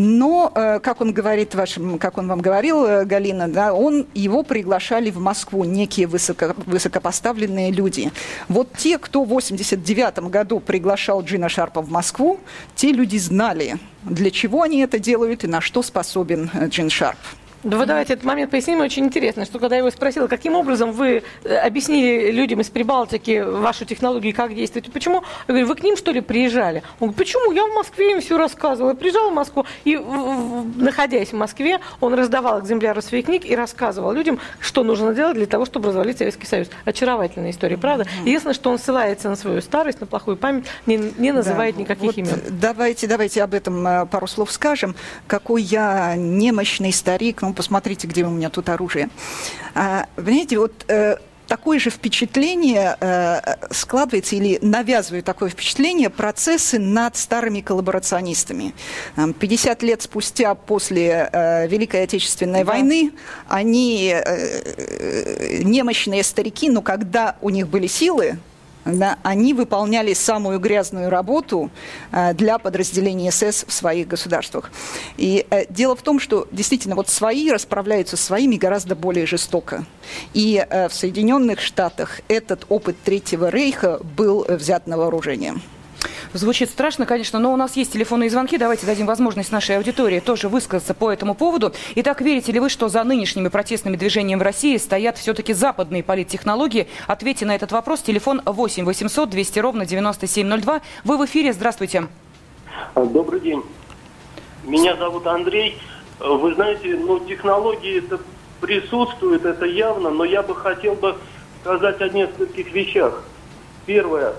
[0.00, 4.44] Но, э, как он говорит вашим, как он вам говорил, э, Галина, да, он, его
[4.44, 8.12] приглашали в Москву некие высоко, высокопоставленные люди.
[8.48, 12.38] Вот те, кто в 89 году приглашал Джина Шарпа в Москву,
[12.76, 17.18] те люди знали, для чего они это делают и на что способен э, Джин Шарп.
[17.64, 18.80] Да вы давайте этот момент поясним.
[18.80, 23.40] Очень интересно, что когда я его спросила, каким образом вы э, объяснили людям из Прибалтики
[23.40, 25.22] вашу технологию, как действовать, почему?
[25.48, 26.82] Я говорю, вы к ним, что ли, приезжали?
[27.00, 27.52] Он говорит, почему?
[27.52, 28.90] Я в Москве им все рассказывала.
[28.90, 29.96] Я приезжала в Москву, и,
[30.76, 35.46] находясь в Москве, он раздавал экземпляры своих книг и рассказывал людям, что нужно делать для
[35.46, 36.68] того, чтобы развалить Советский Союз.
[36.84, 38.06] Очаровательная история, правда?
[38.24, 42.04] Единственное, что он ссылается на свою старость, на плохую память, не, не называет да, никаких
[42.04, 42.40] вот имен.
[42.50, 44.94] Давайте, давайте об этом э, пару слов скажем.
[45.26, 49.10] Какой я немощный старик, ну, посмотрите, где у меня тут оружие.
[49.74, 51.16] А, понимаете, вот э,
[51.48, 53.40] такое же впечатление э,
[53.72, 58.74] складывается или навязывает такое впечатление процессы над старыми коллаборационистами.
[59.16, 62.72] 50 лет спустя после э, Великой Отечественной да.
[62.72, 63.10] войны
[63.48, 68.38] они э, э немощные старики, но когда у них были силы,
[68.84, 71.70] они выполняли самую грязную работу
[72.10, 74.70] э, для подразделений СС в своих государствах.
[75.16, 79.84] И э, дело в том, что действительно вот свои расправляются с своими гораздо более жестоко.
[80.34, 85.54] И э, в Соединенных Штатах этот опыт Третьего Рейха был взят на вооружение.
[86.34, 88.58] Звучит страшно, конечно, но у нас есть телефонные звонки.
[88.58, 91.72] Давайте дадим возможность нашей аудитории тоже высказаться по этому поводу.
[91.96, 96.88] Итак, верите ли вы, что за нынешними протестными движениями в России стоят все-таки западные политтехнологии?
[97.06, 98.02] Ответьте на этот вопрос.
[98.02, 100.82] Телефон 8 800 200 ровно 9702.
[101.04, 101.52] Вы в эфире.
[101.52, 102.08] Здравствуйте.
[102.94, 103.62] А, добрый день.
[104.64, 105.78] Меня зовут Андрей.
[106.20, 108.20] Вы знаете, ну, технологии это
[108.60, 111.16] присутствуют, это явно, но я бы хотел бы
[111.62, 113.22] сказать о нескольких вещах.
[113.86, 114.34] Первое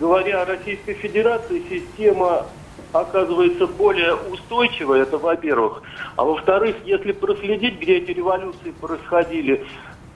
[0.00, 2.46] говоря о Российской Федерации, система
[2.92, 5.82] оказывается более устойчивой, это во-первых.
[6.16, 9.64] А во-вторых, если проследить, где эти революции происходили,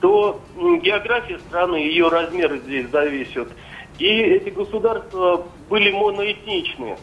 [0.00, 0.40] то
[0.82, 3.48] география страны, ее размеры здесь зависят.
[3.98, 6.98] И эти государства были моноэтничные.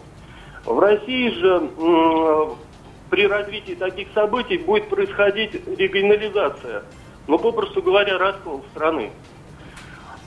[0.66, 1.70] В России же
[3.10, 6.84] при развитии таких событий будет происходить регионализация.
[7.28, 9.12] Ну, попросту говоря, раскол страны.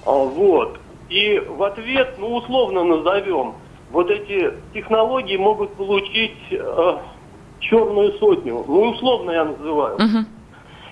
[0.06, 0.78] А, вот.
[1.08, 3.54] И в ответ, ну, условно назовем,
[3.90, 6.98] вот эти технологии могут получить э,
[7.60, 8.64] черную сотню.
[8.66, 9.96] Ну, условно я называю.
[9.98, 10.24] Uh-huh.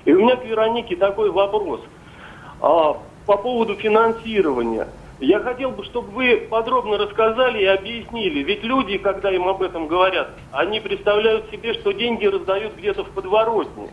[0.04, 1.80] И у меня к Веронике такой вопрос.
[2.60, 2.96] А,
[3.26, 4.88] по поводу финансирования.
[5.20, 8.42] Я хотел бы, чтобы вы подробно рассказали и объяснили.
[8.42, 13.10] Ведь люди, когда им об этом говорят, они представляют себе, что деньги раздают где-то в
[13.10, 13.90] подворотне.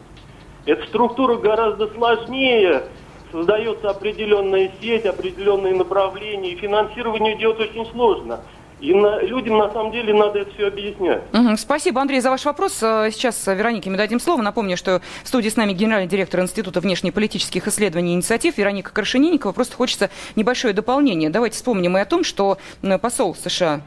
[0.66, 2.84] Эта структура гораздо сложнее,
[3.32, 8.42] создается определенная сеть, определенные направления, и финансирование идет очень сложно.
[8.80, 11.22] И на, людям на самом деле надо это все объяснять.
[11.34, 11.58] Угу.
[11.58, 12.82] Спасибо, Андрей, за ваш вопрос.
[12.82, 14.42] Э, сейчас Веронике мы дадим слово.
[14.42, 19.52] Напомню, что в студии с нами генеральный директор Института внешнеполитических исследований и инициатив Вероника Крашенинникова.
[19.52, 21.30] Просто хочется небольшое дополнение.
[21.30, 22.58] Давайте вспомним и о том, что
[23.02, 23.82] посол США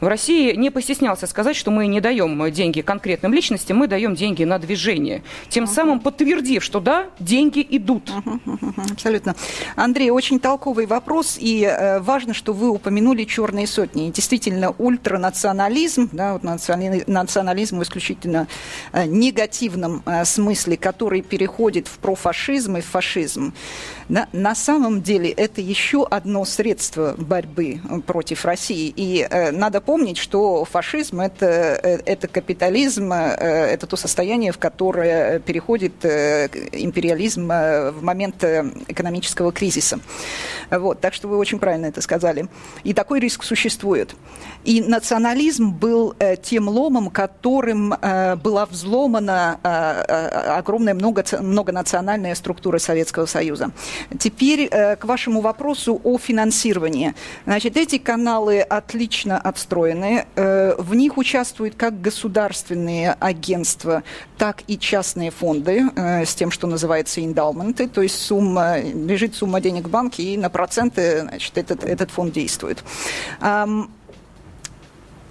[0.00, 4.44] в России не постеснялся сказать, что мы не даем деньги конкретным личностям, мы даем деньги
[4.44, 5.22] на движение.
[5.48, 5.74] Тем uh-huh.
[5.74, 8.10] самым подтвердив, что да, деньги идут.
[8.10, 9.34] Uh-huh, uh-huh, абсолютно.
[9.74, 14.08] Андрей, очень толковый вопрос, и э, важно, что вы упомянули черные сотни.
[14.08, 18.48] И действительно, ультранационализм, да, вот национализм в исключительно
[18.92, 23.54] э, негативном э, смысле, который переходит в профашизм и в фашизм,
[24.08, 28.92] на, на самом деле это еще одно средство борьбы против России.
[28.94, 34.58] И э, надо помнить, что фашизм это, э, это капитализм, э, это то состояние, в
[34.58, 38.44] которое переходит э, империализм в момент
[38.88, 40.00] экономического кризиса.
[40.70, 42.48] Вот, так что вы очень правильно это сказали.
[42.82, 44.14] И такой риск существует.
[44.64, 47.94] И национализм был тем ломом, которым
[48.42, 49.60] была взломана
[50.58, 53.70] огромная много, многонациональная структура Советского Союза.
[54.18, 57.14] Теперь к вашему вопросу о финансировании.
[57.44, 59.75] Значит, эти каналы отлично отстроены.
[59.76, 64.02] Э, в них участвуют как государственные агентства,
[64.38, 69.60] так и частные фонды э, с тем, что называется индаументы, то есть сумма, лежит сумма
[69.60, 72.82] денег в банке, и на проценты значит, этот, этот фонд действует.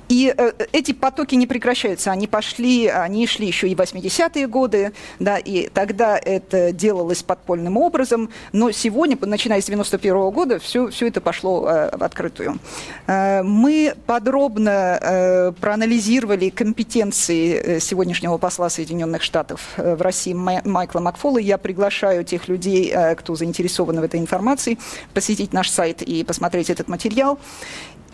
[0.10, 2.12] И э, эти потоки не прекращаются.
[2.12, 7.78] Они пошли, они шли еще и в 80-е годы, да, и тогда это делалось подпольным
[7.78, 8.30] образом.
[8.52, 12.60] Но сегодня, начиная с 91 -го года, все, все это пошло э, в открытую.
[13.08, 21.00] Э, мы подробно э, проанализировали компетенции э, сегодняшнего посла Соединенных Штатов э, в России Майкла
[21.00, 21.40] Макфола.
[21.40, 24.78] Я приглашаю тех людей, э, кто заинтересован в этой информации,
[25.14, 27.40] посетить наш сайт и посмотреть этот материал.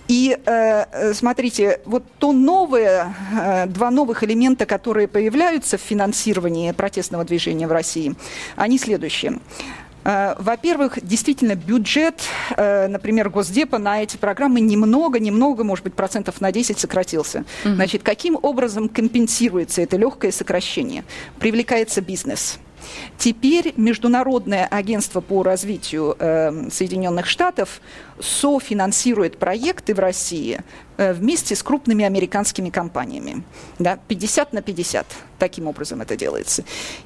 [0.07, 6.71] И э, э, смотрите, вот то новое, э, два новых элемента, которые появляются в финансировании
[6.71, 8.15] протестного движения в России,
[8.55, 9.39] они следующие.
[10.03, 12.23] Во-первых, действительно, бюджет,
[12.57, 17.45] например, Госдепа на эти программы немного, немного, может быть, процентов на 10 сократился.
[17.63, 17.75] Угу.
[17.75, 21.03] Значит, каким образом компенсируется это легкое сокращение?
[21.37, 22.57] Привлекается бизнес.
[23.17, 27.81] Теперь Международное агентство по развитию э, Соединенных Штатов
[28.21, 30.59] софинансирует проекты в России
[30.97, 33.43] э, вместе с крупными американскими компаниями.
[33.79, 35.05] Да, 50 на 50.
[35.39, 36.63] Таким образом это делается.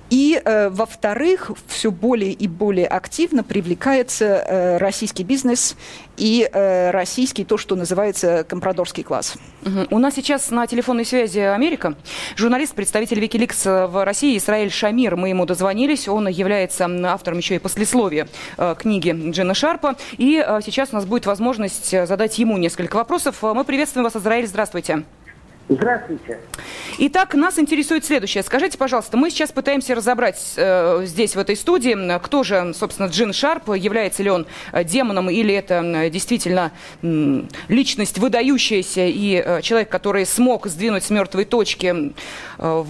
[0.10, 5.76] И, э, во-вторых, все более и более активно привлекается э, российский бизнес
[6.18, 9.36] и э, российский, то, что называется компрадорский класс.
[9.64, 9.88] Угу.
[9.90, 11.96] У нас сейчас на телефонной связи Америка.
[12.36, 15.16] Журналист, представитель Wikileaks в России Исраиль Шамир.
[15.16, 16.08] Мы ему дозвонились.
[16.08, 19.96] Он является автором еще и послесловия э, книги Джина Шарпа.
[20.18, 23.42] И э, сейчас у нас будет возможность э, задать ему несколько вопросов.
[23.42, 24.48] Мы приветствуем вас, Израиль.
[24.48, 25.04] Здравствуйте.
[25.68, 26.40] Здравствуйте.
[27.00, 28.44] Итак, нас интересует следующее.
[28.44, 33.34] Скажите, пожалуйста, мы сейчас пытаемся разобрать э, здесь, в этой студии, кто же, собственно, Джин
[33.34, 39.62] Шарп, является ли он э, демоном или это э, действительно э, личность выдающаяся и э,
[39.64, 42.14] человек, который смог сдвинуть с мертвой точки
[42.60, 42.84] э,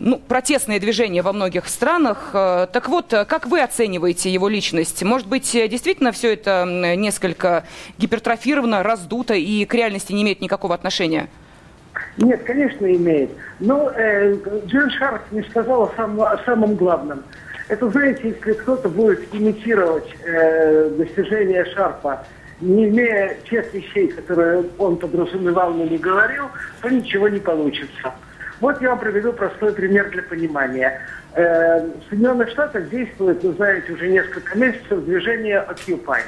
[0.00, 2.30] ну, протестные движения во многих странах.
[2.32, 5.04] Э, так вот, э, как вы оцениваете его личность?
[5.04, 6.64] Может быть, действительно все это
[6.96, 7.64] несколько
[7.96, 11.28] гипертрофировано, раздуто и к реальности не имеет никакого отношения?
[12.18, 13.30] Нет, конечно, имеет.
[13.60, 14.34] Но э,
[14.66, 17.22] Джин Шарп не сказал о, сам, о самом главном.
[17.68, 22.24] Это, знаете, если кто-то будет имитировать э, достижения Шарпа,
[22.60, 26.46] не имея тех вещей, которые он подразумевал, но не говорил,
[26.82, 28.12] то ничего не получится.
[28.60, 31.00] Вот я вам приведу простой пример для понимания.
[31.34, 36.20] Э, в Соединенных Штатах действует, вы знаете, уже несколько месяцев движение Occupy.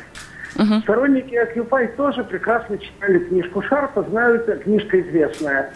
[0.57, 0.81] Угу.
[0.83, 5.73] Сторонники Occupy тоже прекрасно читали книжку Шарпа, знают, книжка известная.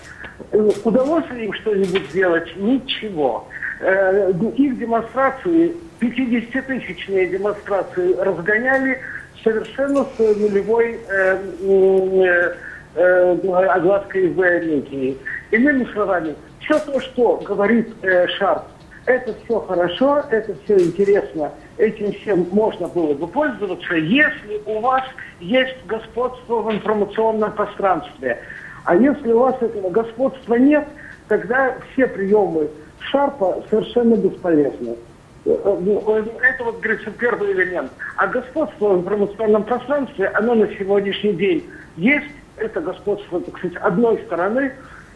[0.52, 2.56] Э, удалось ли им что-нибудь сделать?
[2.56, 3.48] Ничего.
[3.80, 9.00] Э, их демонстрации, 50-тысячные демонстрации разгоняли
[9.42, 12.54] совершенно с нулевой э, э,
[12.94, 15.16] э, в медии.
[15.50, 18.62] Иными словами, все то, что говорит э, Шарп,
[19.06, 25.02] это все хорошо, это все интересно, этим всем можно было бы пользоваться, если у вас
[25.40, 28.38] есть господство в информационном пространстве.
[28.84, 30.87] А если у вас этого господства нет,
[31.28, 32.68] тогда все приемы
[33.00, 34.96] Шарпа совершенно бесполезны.
[35.44, 37.90] Это вот, говорится, первый элемент.
[38.16, 42.30] А господство в информационном пространстве, оно на сегодняшний день есть.
[42.56, 44.72] Это господство, так сказать, одной стороны.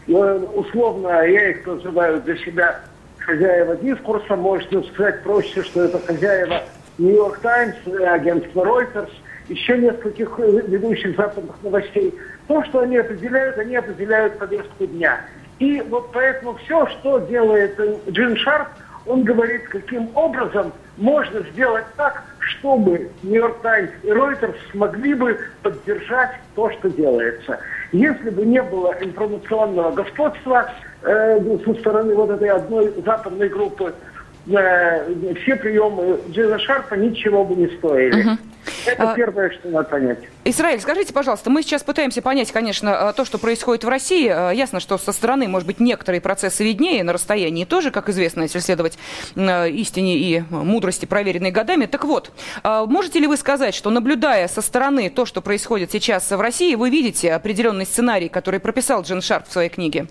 [0.07, 2.81] Условно, я их называю для себя
[3.29, 6.63] хозяева дискурса, можно сказать проще, что это хозяева
[6.97, 7.75] Нью-Йорк Таймс,
[8.07, 9.11] агентство Reuters
[9.47, 12.13] еще нескольких ведущих западных новостей.
[12.47, 15.21] То, что они определяют, они определяют повестку дня.
[15.59, 18.67] И вот поэтому все, что делает Джин Шарп,
[19.05, 26.31] он говорит, каким образом можно сделать так, чтобы Нью-Йорк Таймс и Reuters смогли бы поддержать
[26.55, 27.59] то, что делается.
[27.91, 33.93] Если бы не было информационного господства э, со стороны вот этой одной западной группы,
[34.47, 38.37] э, все приемы Джина Шарпа ничего бы не стоили.
[38.85, 40.19] Это а, первое, что надо понять.
[40.43, 44.25] Израиль, скажите, пожалуйста, мы сейчас пытаемся понять, конечно, то, что происходит в России.
[44.25, 48.59] Ясно, что со стороны, может быть, некоторые процессы виднее, на расстоянии тоже, как известно, если
[48.59, 48.99] следовать
[49.35, 51.85] истине и мудрости, проверенной годами.
[51.85, 52.31] Так вот,
[52.63, 56.89] можете ли вы сказать, что наблюдая со стороны то, что происходит сейчас в России, вы
[56.89, 60.07] видите определенный сценарий, который прописал Джин Шарп в своей книге?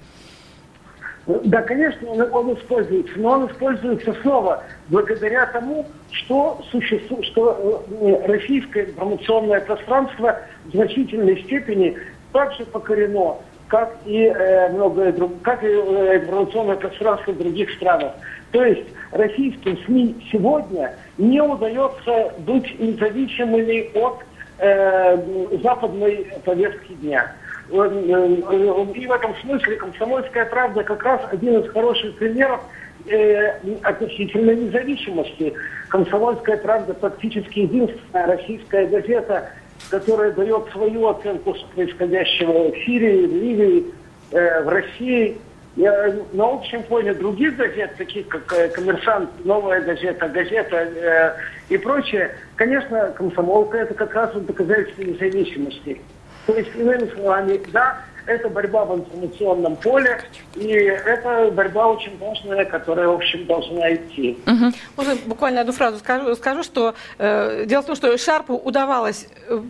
[1.28, 8.86] Да, конечно, он, используется, но он используется снова благодаря тому, что, существует, что э, российское
[8.86, 11.98] информационное пространство в значительной степени
[12.32, 13.36] также покорено,
[13.68, 18.12] как и э, многое друг, как и э, информационное пространство других странах.
[18.52, 24.24] То есть российским СМИ сегодня не удается быть независимыми от
[24.60, 27.30] э, западной повестки дня.
[27.70, 32.60] Э, и в этом смысле «Комсомольская правда» как раз один из хороших примеров
[33.06, 35.52] э, относительно независимости.
[35.88, 39.50] «Комсомольская правда» практически единственная российская газета,
[39.90, 43.84] которая дает свою оценку происходящего в Сирии, в Ливии,
[44.32, 45.38] э, в России.
[45.76, 51.36] Я, на общем фоне других газет, таких как э, «Коммерсант», «Новая газета», «Газета» э,
[51.68, 56.00] и прочее, конечно, «Комсомолка»— это как раз доказательство независимости.
[56.48, 57.84] სულისკვიმენ სულანი და
[58.28, 60.20] это борьба в информационном поле,
[60.54, 64.38] и это борьба очень важная, которая, в общем, должна идти.
[64.46, 64.72] Угу.
[64.96, 69.60] Можно буквально одну фразу скажу, скажу что э, дело в том, что Шарпу удавалось, э,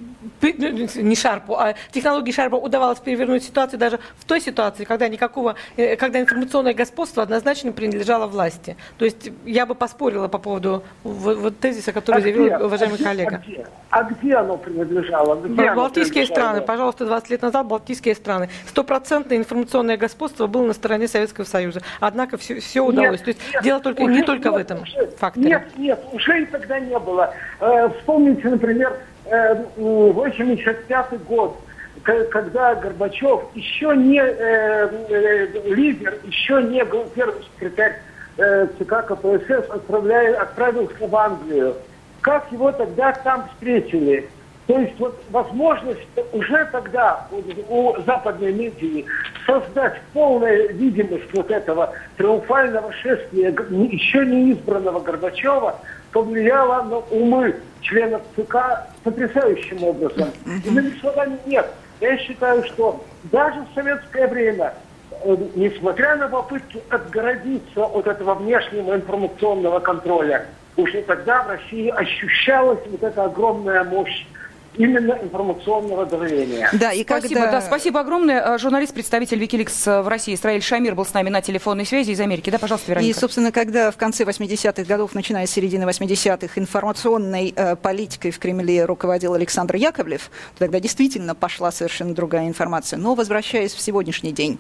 [0.97, 5.97] не Шарпу, а технологии Шарпа удавалось перевернуть ситуацию даже в той ситуации, когда никакого, э,
[5.97, 8.77] когда информационное господство однозначно принадлежало власти.
[8.99, 12.59] То есть я бы поспорила по поводу вот, вот тезиса, который а заявил где?
[12.59, 13.37] уважаемый а коллега.
[13.37, 13.67] А где?
[13.91, 15.37] а где оно принадлежало?
[15.37, 20.73] Где Балтийские оно страны, пожалуйста, 20 лет назад Балтийские страны стопроцентное информационное господство было на
[20.73, 21.83] стороне Советского Союза.
[22.01, 23.21] Однако все, все удалось.
[23.21, 25.47] Нет, То есть нет, дело только не только нет, в этом уже, факторе.
[25.47, 27.35] Нет, нет, уже и тогда не было.
[27.61, 28.97] Э, вспомните, например,
[29.27, 31.59] э, 85 год
[32.31, 36.85] когда Горбачев еще не э, э, лидер, еще не
[37.15, 38.01] первый секретарь
[38.37, 41.75] э, ЦК КПСС отправляя, отправился в Англию.
[42.21, 44.29] Как его тогда там встретили?
[44.69, 47.27] То есть вот возможность уже тогда
[47.71, 49.07] у, западной медии
[49.47, 55.75] создать полную видимость вот этого триумфального шествия еще не избранного Горбачева
[56.12, 60.29] повлияла на умы членов ЦК потрясающим образом.
[60.66, 61.66] Иными словами, нет.
[62.03, 64.75] Я считаю, что даже в советское время,
[65.23, 70.45] э, несмотря на попытки отгородиться от этого внешнего информационного контроля,
[70.77, 74.27] уже тогда в России ощущалась вот эта огромная мощь
[74.79, 76.70] именно информационного давления.
[76.72, 77.53] Да, и спасибо, когда...
[77.53, 78.55] да, спасибо огромное.
[78.55, 82.12] Э, журналист, представитель Викиликс э, в России Исраиль Шамир был с нами на телефонной связи
[82.12, 82.51] из Америки.
[82.51, 83.11] Да, пожалуйста, Вероника.
[83.11, 88.39] И, собственно, когда в конце 80-х годов, начиная с середины 80-х, информационной э, политикой в
[88.39, 92.99] Кремле руководил Александр Яковлев, тогда действительно пошла совершенно другая информация.
[92.99, 94.59] Но возвращаясь в сегодняшний день,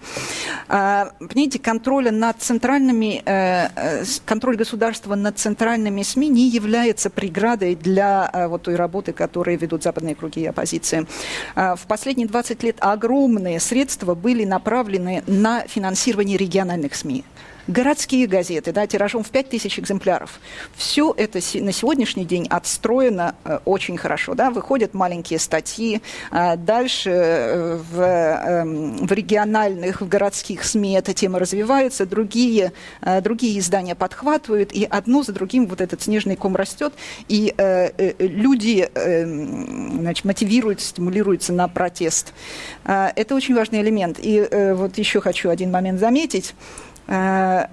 [0.68, 7.76] э, понимаете, контроля над центральными, э, э, контроль государства над центральными СМИ не является преградой
[7.76, 11.06] для э, вот той работы, которую ведут западные западные круги оппозиции.
[11.54, 17.24] А, в последние 20 лет огромные средства были направлены на финансирование региональных СМИ
[17.68, 20.40] городские газеты, да, тиражом в 5000 экземпляров.
[20.74, 24.34] Все это на сегодняшний день отстроено э, очень хорошо.
[24.34, 24.50] Да?
[24.50, 31.38] Выходят маленькие статьи, а дальше э, в, э, в региональных, в городских СМИ эта тема
[31.38, 36.94] развивается, другие, э, другие издания подхватывают, и одно за другим вот этот снежный ком растет,
[37.28, 42.32] и э, э, люди э, значит, мотивируются, стимулируются на протест.
[42.84, 44.18] Э, это очень важный элемент.
[44.20, 46.54] И э, вот еще хочу один момент заметить.
[47.08, 47.66] Э,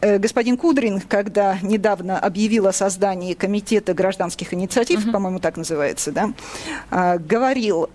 [0.00, 5.12] э, господин Кудрин, когда недавно объявил о создании комитета гражданских инициатив, угу.
[5.12, 6.32] по-моему, так называется, да,
[6.90, 7.88] э, говорил,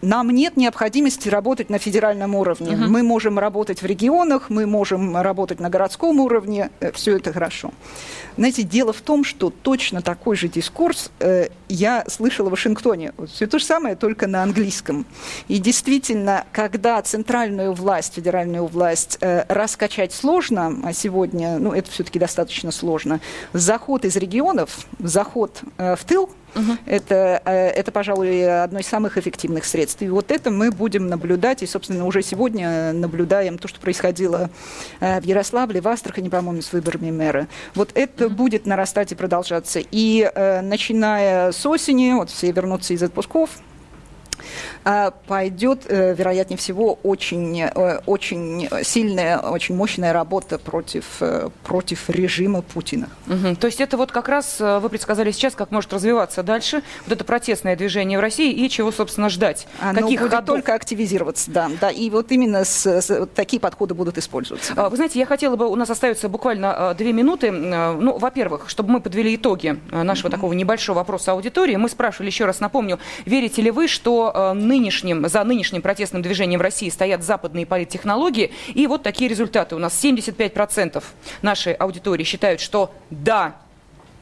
[0.00, 2.76] нам нет необходимости работать на федеральном уровне.
[2.76, 2.84] Угу.
[2.84, 7.72] Мы можем работать в регионах, мы можем работать на городском уровне, все это хорошо.
[8.36, 11.10] Знаете, дело в том, что точно такой же дискурс
[11.68, 13.12] я слышала в Вашингтоне.
[13.32, 15.06] Все то же самое, только на английском.
[15.48, 22.18] И действительно, когда центральную власть, федеральную власть э, раскачать сложно, а сегодня, ну, это все-таки
[22.18, 23.20] достаточно сложно,
[23.52, 26.72] заход из регионов, заход э, в тыл, Угу.
[26.86, 30.02] Это, э, это, пожалуй, одно из самых эффективных средств.
[30.02, 34.50] И вот это мы будем наблюдать, и, собственно, уже сегодня наблюдаем то, что происходило
[35.00, 37.48] э, в Ярославле, в Астрахани, по-моему, с выборами мэра.
[37.74, 38.34] Вот это угу.
[38.34, 39.80] будет нарастать и продолжаться.
[39.90, 43.50] И э, начиная с осени, вот все вернутся из отпусков,
[45.26, 52.62] пойдет, э, вероятнее всего, очень, э, очень сильная, очень мощная работа против, э, против режима
[52.62, 53.08] Путина.
[53.26, 53.56] Угу.
[53.56, 57.24] То есть это вот как раз вы предсказали сейчас, как может развиваться дальше вот это
[57.24, 59.66] протестное движение в России и чего, собственно, ждать?
[59.80, 60.56] Оно Каких будет ходов?
[60.56, 61.90] только активизироваться, да, да.
[61.90, 64.74] И вот именно с, с, такие подходы будут использоваться.
[64.74, 67.50] Вы знаете, я хотела бы, у нас остается буквально две минуты.
[67.50, 72.44] Ну, во-первых, чтобы мы подвели итоги нашего mm такого небольшого вопроса аудитории, мы спрашивали, еще
[72.44, 77.66] раз напомню, верите ли вы, что нынешним, за нынешним протестным движением в России стоят западные
[77.66, 78.52] политтехнологии.
[78.74, 79.76] И вот такие результаты.
[79.76, 81.02] У нас 75%
[81.42, 83.56] нашей аудитории считают, что да,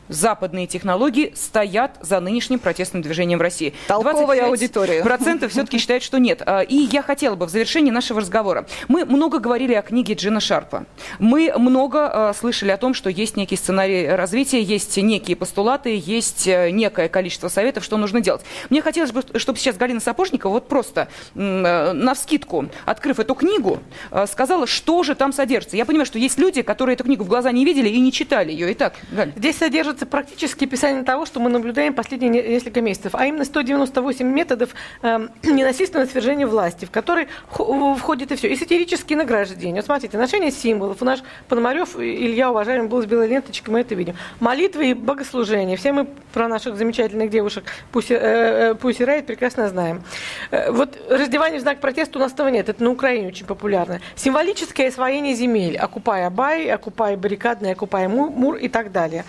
[0.09, 3.74] западные технологии стоят за нынешним протестным движением в России.
[3.88, 5.02] Толковая аудитория.
[5.02, 6.42] Процентов все-таки считают, что нет.
[6.46, 8.66] А, и я хотела бы в завершении нашего разговора.
[8.88, 10.86] Мы много говорили о книге Джина Шарпа.
[11.18, 16.46] Мы много а, слышали о том, что есть некий сценарий развития, есть некие постулаты, есть
[16.46, 18.42] э, некое количество советов, что нужно делать.
[18.70, 23.80] Мне хотелось бы, чтобы сейчас Галина Сапожникова вот просто э, на вскидку, открыв эту книгу,
[24.11, 25.76] э, сказала, что же там содержится.
[25.76, 28.52] Я понимаю, что есть люди, которые эту книгу в глаза не видели и не читали
[28.52, 28.72] ее.
[28.72, 29.32] Итак, Галь.
[29.36, 34.26] Здесь содержится содержится практически описание того, что мы наблюдаем последние несколько месяцев, а именно 198
[34.26, 34.70] методов
[35.03, 38.49] э, ненасильственного свержения власти, в который входит и все.
[38.49, 39.76] И сатирические награждения.
[39.76, 41.03] Вот смотрите, ношение символов.
[41.03, 44.14] У наш Пономарев, Илья, уважаемый, был с белой ленточкой, мы это видим.
[44.40, 45.76] Молитвы и богослужения.
[45.76, 50.03] Все мы про наших замечательных девушек Пуси, э, э Райт прекрасно знаем.
[50.51, 52.68] Э, вот раздевание в знак протеста у нас этого нет.
[52.68, 54.01] Это на Украине очень популярно.
[54.16, 55.76] Символическое освоение земель.
[55.76, 59.24] Окупай Абай, окупай баррикадный, окупай Мур и так далее.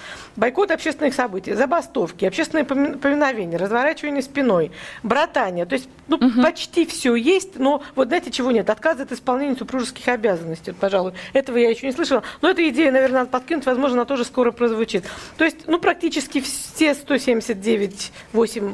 [0.58, 4.72] Бойкот общественных событий, забастовки, общественное поминовение, разворачивание спиной,
[5.04, 5.68] братание.
[5.68, 6.42] То есть ну, угу.
[6.42, 8.68] почти все есть, но вот знаете, чего нет?
[8.72, 11.14] Отказ от исполнения супружеских обязанностей, пожалуй.
[11.34, 12.24] Этого я еще не слышала.
[12.42, 15.06] Но эта идея, наверное, надо подкинуть, возможно, она тоже скоро прозвучит.
[15.38, 18.74] То есть, ну, практически все 179, 8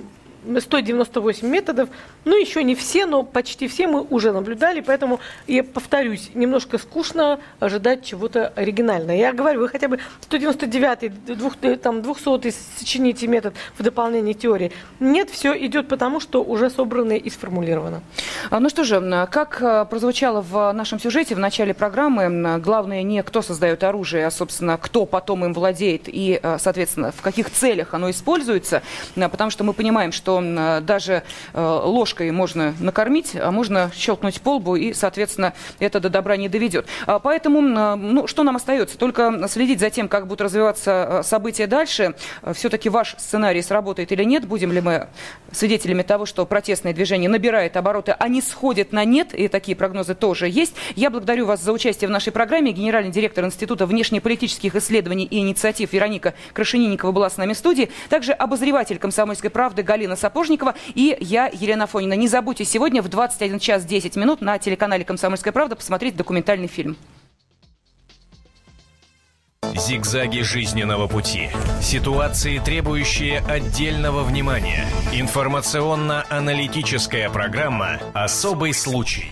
[0.60, 1.90] 198 методов.
[2.26, 7.40] Ну, еще не все, но почти все мы уже наблюдали, поэтому я повторюсь, немножко скучно
[7.60, 9.16] ожидать чего-то оригинального.
[9.16, 14.72] Я говорю, вы хотя бы 199-й, 200, там, 200-й сочините метод в дополнение теории.
[15.00, 18.02] Нет, все идет потому, что уже собрано и сформулировано.
[18.50, 23.24] А, ну что же, как э, прозвучало в нашем сюжете в начале программы, главное не
[23.24, 27.94] кто создает оружие, а, собственно, кто потом им владеет и, э, соответственно, в каких целях
[27.94, 28.82] оно используется,
[29.16, 31.24] потому что мы понимаем, что что э, даже
[31.54, 36.50] э, ложкой можно накормить, а можно щелкнуть по лбу, и, соответственно, это до добра не
[36.50, 36.88] доведет.
[37.06, 38.98] А поэтому, ну, что нам остается?
[38.98, 42.16] Только следить за тем, как будут развиваться э, события дальше.
[42.54, 44.46] Все-таки ваш сценарий сработает или нет?
[44.46, 45.08] Будем ли мы
[45.52, 50.16] свидетелями того, что протестное движение набирает обороты, а не сходит на нет, и такие прогнозы
[50.16, 50.76] тоже есть.
[50.96, 52.72] Я благодарю вас за участие в нашей программе.
[52.72, 57.92] Генеральный директор Института внешнеполитических исследований и инициатив Вероника Крашенинникова была с нами в студии.
[58.10, 62.14] Также обозреватель «Комсомольской правды» Галина Сапожникова и я, Елена Фонина.
[62.14, 66.96] Не забудьте сегодня в 21 час 10 минут на телеканале «Комсомольская правда» посмотреть документальный фильм.
[69.76, 71.50] Зигзаги жизненного пути.
[71.82, 74.86] Ситуации, требующие отдельного внимания.
[75.12, 79.32] Информационно-аналитическая программа «Особый случай».